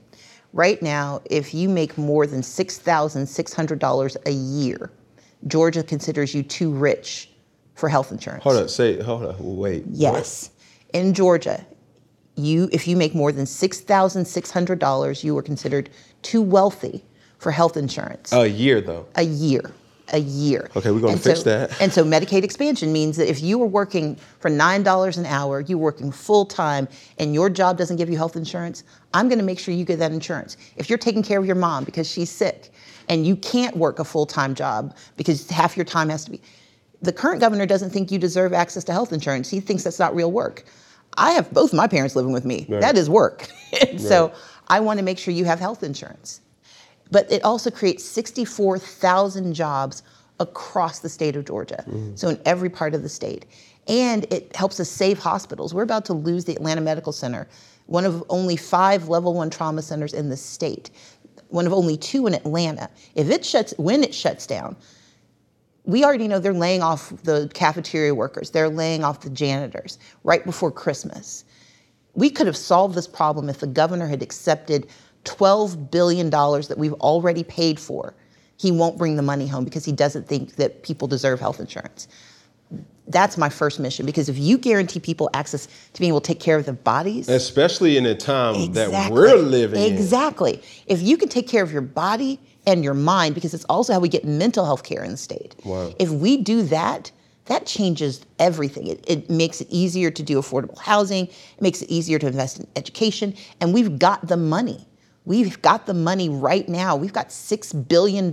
Right 0.51 0.81
now, 0.81 1.21
if 1.25 1.53
you 1.53 1.67
make 1.67 1.97
more 1.97 2.27
than 2.27 2.41
$6,600 2.41 4.27
a 4.27 4.31
year, 4.31 4.91
Georgia 5.47 5.81
considers 5.81 6.35
you 6.35 6.43
too 6.43 6.71
rich 6.71 7.31
for 7.73 7.89
health 7.89 8.11
insurance. 8.11 8.43
Hold 8.43 8.57
on, 8.57 8.69
say 8.69 9.01
hold 9.01 9.23
on, 9.25 9.35
wait. 9.39 9.83
Yes. 9.89 10.51
In 10.93 11.13
Georgia, 11.13 11.65
you 12.35 12.69
if 12.71 12.87
you 12.87 12.95
make 12.97 13.13
more 13.13 13.31
than 13.31 13.45
$6,600, 13.45 15.23
you 15.23 15.37
are 15.37 15.41
considered 15.41 15.89
too 16.21 16.41
wealthy 16.41 17.03
for 17.37 17.51
health 17.51 17.77
insurance. 17.77 18.31
A 18.33 18.47
year 18.47 18.81
though. 18.81 19.05
a 19.15 19.23
year. 19.23 19.71
A 20.11 20.19
year. 20.19 20.69
Okay, 20.75 20.91
we're 20.91 20.99
gonna 20.99 21.13
And 21.13 21.21
fix 21.23 21.39
so- 21.39 21.45
that. 21.45 21.81
And 21.81 21.91
so 21.91 22.03
Medicaid 22.03 22.43
expansion 22.43 22.91
means 22.91 23.15
that 23.17 23.29
if 23.29 23.41
you 23.41 23.57
were 23.57 23.65
working 23.67 24.17
for 24.41 24.49
$9 24.51 25.17
an 25.17 25.25
hour, 25.25 25.61
you're 25.61 25.77
working 25.77 26.11
full 26.11 26.45
time, 26.45 26.87
and 27.19 27.33
your 27.33 27.49
job 27.49 27.77
doesn't 27.77 27.95
give 27.95 28.09
you 28.09 28.17
health 28.17 28.35
insurance, 28.35 28.83
I'm 29.13 29.29
gonna 29.29 29.43
make 29.43 29.59
sure 29.59 29.73
you 29.73 29.85
get 29.85 29.99
that 29.99 30.11
insurance. 30.11 30.57
If 30.75 30.89
you're 30.89 30.97
taking 30.99 31.23
care 31.23 31.39
of 31.39 31.45
your 31.45 31.55
mom 31.55 31.83
because 31.85 32.07
she's 32.07 32.29
sick 32.29 32.71
and 33.09 33.25
you 33.25 33.35
can't 33.37 33.77
work 33.77 33.99
a 33.99 34.03
full 34.03 34.25
time 34.25 34.55
job 34.55 34.93
because 35.17 35.49
half 35.49 35.77
your 35.77 35.85
time 35.85 36.09
has 36.09 36.25
to 36.25 36.31
be, 36.31 36.41
the 37.01 37.13
current 37.13 37.39
governor 37.39 37.65
doesn't 37.65 37.89
think 37.89 38.11
you 38.11 38.19
deserve 38.19 38.53
access 38.53 38.83
to 38.85 38.91
health 38.91 39.13
insurance. 39.13 39.49
He 39.49 39.59
thinks 39.61 39.83
that's 39.83 39.99
not 39.99 40.13
real 40.15 40.31
work. 40.31 40.65
I 41.17 41.31
have 41.31 41.51
both 41.51 41.73
my 41.73 41.87
parents 41.87 42.15
living 42.15 42.31
with 42.31 42.45
me. 42.45 42.65
Right. 42.69 42.81
That 42.81 42.97
is 42.97 43.09
work. 43.09 43.47
And 43.81 43.99
so 43.99 44.31
I 44.67 44.79
want 44.81 44.99
to 44.99 45.03
make 45.03 45.17
sure 45.17 45.33
you 45.33 45.45
have 45.45 45.59
health 45.59 45.81
insurance. 45.81 46.41
But 47.09 47.31
it 47.31 47.43
also 47.43 47.71
creates 47.71 48.05
64,000 48.05 49.53
jobs 49.55 50.03
across 50.39 50.99
the 50.99 51.09
state 51.09 51.35
of 51.35 51.45
Georgia, 51.45 51.83
mm. 51.87 52.17
so 52.17 52.29
in 52.29 52.39
every 52.45 52.69
part 52.69 52.93
of 52.93 53.01
the 53.01 53.09
state. 53.09 53.45
And 53.87 54.25
it 54.31 54.55
helps 54.55 54.79
us 54.79 54.89
save 54.89 55.17
hospitals. 55.19 55.73
We're 55.73 55.83
about 55.83 56.05
to 56.05 56.13
lose 56.13 56.45
the 56.45 56.53
Atlanta 56.53 56.81
Medical 56.81 57.11
Center, 57.11 57.47
one 57.87 58.05
of 58.05 58.23
only 58.29 58.55
five 58.55 59.09
level 59.09 59.33
one 59.33 59.49
trauma 59.49 59.81
centers 59.81 60.13
in 60.13 60.29
the 60.29 60.37
state, 60.37 60.91
one 61.49 61.67
of 61.67 61.73
only 61.73 61.97
two 61.97 62.27
in 62.27 62.33
Atlanta. 62.33 62.89
If 63.15 63.29
it 63.29 63.45
shuts, 63.45 63.73
when 63.77 64.03
it 64.03 64.13
shuts 64.13 64.47
down, 64.47 64.75
we 65.85 66.03
already 66.03 66.27
know 66.27 66.39
they're 66.39 66.53
laying 66.53 66.81
off 66.81 67.09
the 67.23 67.49
cafeteria 67.53 68.15
workers, 68.15 68.51
they're 68.51 68.69
laying 68.69 69.03
off 69.03 69.21
the 69.21 69.29
janitors 69.29 69.99
right 70.23 70.45
before 70.45 70.71
Christmas. 70.71 71.43
We 72.15 72.29
could 72.29 72.47
have 72.47 72.57
solved 72.57 72.95
this 72.95 73.07
problem 73.07 73.49
if 73.49 73.59
the 73.59 73.67
governor 73.67 74.07
had 74.07 74.21
accepted 74.21 74.87
$12 75.25 75.91
billion 75.91 76.29
that 76.29 76.75
we've 76.77 76.93
already 76.93 77.43
paid 77.43 77.79
for. 77.79 78.13
He 78.57 78.71
won't 78.71 78.97
bring 78.97 79.15
the 79.15 79.21
money 79.21 79.47
home 79.47 79.65
because 79.65 79.83
he 79.83 79.91
doesn't 79.91 80.27
think 80.27 80.55
that 80.55 80.83
people 80.83 81.07
deserve 81.07 81.39
health 81.39 81.59
insurance. 81.59 82.07
That's 83.07 83.37
my 83.37 83.49
first 83.49 83.79
mission 83.79 84.05
because 84.05 84.29
if 84.29 84.37
you 84.37 84.57
guarantee 84.57 84.99
people 85.01 85.29
access 85.33 85.67
to 85.93 85.99
being 85.99 86.09
able 86.09 86.21
to 86.21 86.27
take 86.27 86.39
care 86.39 86.55
of 86.55 86.63
their 86.63 86.73
bodies, 86.73 87.27
Especially 87.27 87.97
in 87.97 88.05
a 88.05 88.15
time 88.15 88.71
that 88.73 89.11
we're 89.11 89.35
living 89.35 89.83
in. 89.83 89.93
Exactly. 89.93 90.61
If 90.87 91.01
you 91.01 91.17
can 91.17 91.27
take 91.27 91.47
care 91.47 91.63
of 91.63 91.73
your 91.73 91.81
body 91.81 92.39
and 92.65 92.83
your 92.83 92.93
mind, 92.93 93.35
because 93.35 93.53
it's 93.53 93.65
also 93.65 93.93
how 93.93 93.99
we 93.99 94.09
get 94.09 94.25
mental 94.25 94.65
health 94.65 94.83
care 94.83 95.03
in 95.03 95.11
the 95.11 95.17
state. 95.17 95.55
Wow. 95.65 95.93
If 95.99 96.09
we 96.09 96.37
do 96.37 96.63
that, 96.63 97.11
that 97.45 97.65
changes 97.65 98.25
everything. 98.39 98.87
It, 98.87 99.03
it 99.07 99.29
makes 99.29 99.59
it 99.59 99.67
easier 99.69 100.09
to 100.11 100.23
do 100.23 100.39
affordable 100.39 100.77
housing, 100.77 101.27
it 101.27 101.61
makes 101.61 101.81
it 101.81 101.89
easier 101.89 102.19
to 102.19 102.27
invest 102.27 102.59
in 102.59 102.67
education, 102.75 103.35
and 103.59 103.73
we've 103.73 103.99
got 103.99 104.27
the 104.27 104.37
money. 104.37 104.87
We've 105.25 105.61
got 105.61 105.85
the 105.85 105.93
money 105.93 106.29
right 106.29 106.67
now. 106.67 106.95
We've 106.95 107.13
got 107.13 107.29
$6 107.29 107.87
billion 107.87 108.31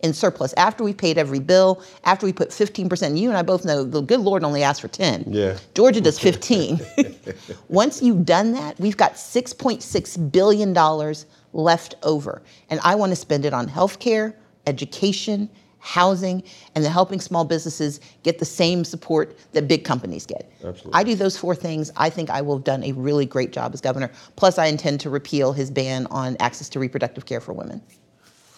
in 0.00 0.12
surplus 0.12 0.52
after 0.54 0.84
we 0.84 0.92
paid 0.92 1.18
every 1.18 1.40
bill, 1.40 1.82
after 2.04 2.26
we 2.26 2.32
put 2.32 2.50
15%. 2.50 3.18
You 3.18 3.28
and 3.28 3.36
I 3.36 3.42
both 3.42 3.64
know 3.64 3.82
the 3.82 4.02
good 4.02 4.20
Lord 4.20 4.44
only 4.44 4.62
asked 4.62 4.80
for 4.80 4.88
10. 4.88 5.24
Yeah. 5.28 5.58
Georgia 5.74 6.00
does 6.00 6.18
15. 6.18 6.80
Once 7.68 8.02
you've 8.02 8.24
done 8.24 8.52
that, 8.52 8.78
we've 8.78 8.96
got 8.96 9.14
$6.6 9.14 10.32
billion 10.32 11.14
left 11.52 11.94
over. 12.02 12.42
And 12.70 12.80
I 12.84 12.94
want 12.94 13.10
to 13.10 13.16
spend 13.16 13.44
it 13.44 13.52
on 13.52 13.68
healthcare, 13.68 14.34
education, 14.66 15.48
housing, 15.86 16.42
and 16.74 16.84
then 16.84 16.90
helping 16.90 17.20
small 17.20 17.44
businesses 17.44 18.00
get 18.24 18.40
the 18.40 18.44
same 18.44 18.84
support 18.84 19.38
that 19.52 19.68
big 19.68 19.84
companies 19.84 20.26
get. 20.26 20.50
Absolutely. 20.64 20.92
I 20.92 21.04
do 21.04 21.14
those 21.14 21.38
four 21.38 21.54
things. 21.54 21.92
I 21.96 22.10
think 22.10 22.28
I 22.28 22.42
will 22.42 22.56
have 22.56 22.64
done 22.64 22.82
a 22.82 22.90
really 22.92 23.24
great 23.24 23.52
job 23.52 23.72
as 23.72 23.80
governor. 23.80 24.10
Plus, 24.34 24.58
I 24.58 24.66
intend 24.66 25.00
to 25.02 25.10
repeal 25.10 25.52
his 25.52 25.70
ban 25.70 26.06
on 26.06 26.36
access 26.40 26.68
to 26.70 26.80
reproductive 26.80 27.24
care 27.24 27.40
for 27.40 27.52
women. 27.52 27.80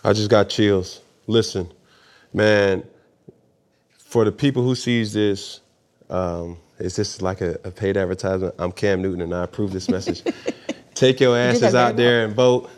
I 0.03 0.15
just 0.15 0.31
got 0.31 0.49
chills. 0.49 1.01
Listen, 1.27 1.71
man, 2.33 2.83
for 3.99 4.25
the 4.25 4.33
people 4.33 4.63
who 4.63 4.75
sees 4.75 5.13
this, 5.13 5.61
um, 6.09 6.57
is 6.79 6.97
this 6.97 7.21
like 7.21 7.43
a, 7.43 7.59
a 7.63 7.71
paid 7.71 7.99
advertisement? 7.99 8.55
I'm 8.59 8.73
Cam 8.73 9.03
Newton 9.03 9.21
and 9.21 9.35
I 9.35 9.45
approve 9.45 9.71
this 9.73 9.91
message. 9.91 10.23
Take 10.95 11.21
your 11.21 11.37
asses 11.37 11.75
out 11.75 11.97
there 11.97 12.25
and 12.25 12.35
vote. 12.35 12.71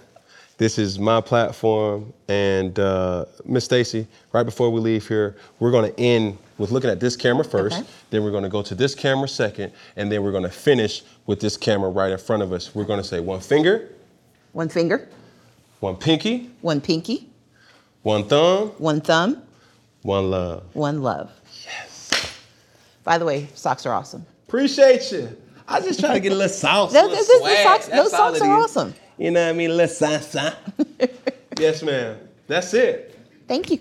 This 0.61 0.77
is 0.77 0.99
my 0.99 1.23
platform, 1.23 2.12
and 2.29 2.79
uh, 2.79 3.25
Miss 3.46 3.64
Stacey. 3.64 4.07
Right 4.31 4.42
before 4.42 4.68
we 4.68 4.79
leave 4.79 5.09
here, 5.09 5.35
we're 5.59 5.70
going 5.70 5.90
to 5.90 5.99
end 5.99 6.37
with 6.59 6.70
looking 6.70 6.90
at 6.90 7.01
this 7.01 7.16
camera 7.16 7.46
first. 7.46 7.79
Okay. 7.79 7.88
Then 8.11 8.25
we're 8.25 8.31
going 8.31 8.42
to 8.42 8.51
go 8.51 8.61
to 8.61 8.75
this 8.75 8.94
camera 8.94 9.27
second, 9.27 9.73
and 9.96 10.12
then 10.12 10.23
we're 10.23 10.33
going 10.33 10.42
to 10.42 10.51
finish 10.51 11.03
with 11.25 11.40
this 11.40 11.57
camera 11.57 11.88
right 11.88 12.12
in 12.12 12.18
front 12.18 12.42
of 12.42 12.53
us. 12.53 12.75
We're 12.75 12.85
going 12.85 13.01
to 13.01 13.09
say 13.09 13.20
one 13.20 13.40
finger, 13.40 13.88
One 14.53 14.68
finger, 14.68 15.09
one 15.81 15.96
pinky, 15.96 16.51
one 16.61 16.83
pinky, 16.83 17.31
one 18.03 18.25
thumb, 18.25 18.68
one 18.77 19.01
thumb, 19.01 19.42
one 20.03 20.31
love. 20.31 20.64
one 20.75 21.01
love. 21.01 21.33
Yes. 21.64 22.11
By 23.03 23.16
the 23.16 23.25
way, 23.25 23.49
socks 23.55 23.87
are 23.87 23.94
awesome. 23.94 24.27
Appreciate 24.46 25.11
you. 25.11 25.35
I 25.70 25.78
was 25.78 25.87
just 25.87 26.00
trying 26.00 26.14
to 26.14 26.20
get 26.20 26.33
a 26.33 26.35
little 26.35 26.52
sauce. 26.52 26.90
A 26.90 26.94
little 26.94 27.11
this- 27.11 27.26
this- 27.28 27.38
swag. 27.40 27.62
socks- 27.64 27.87
those 27.88 28.11
socks 28.11 28.40
are 28.40 28.61
awesome. 28.61 28.94
You 29.18 29.30
know 29.30 29.42
what 29.44 29.50
I 29.50 29.52
mean? 29.52 29.70
A 29.70 29.74
little 29.74 29.94
sauce. 29.94 30.35
yes, 31.59 31.83
ma'am. 31.83 32.16
That's 32.48 32.74
it. 32.74 33.16
Thank 33.46 33.70
you. 33.70 33.78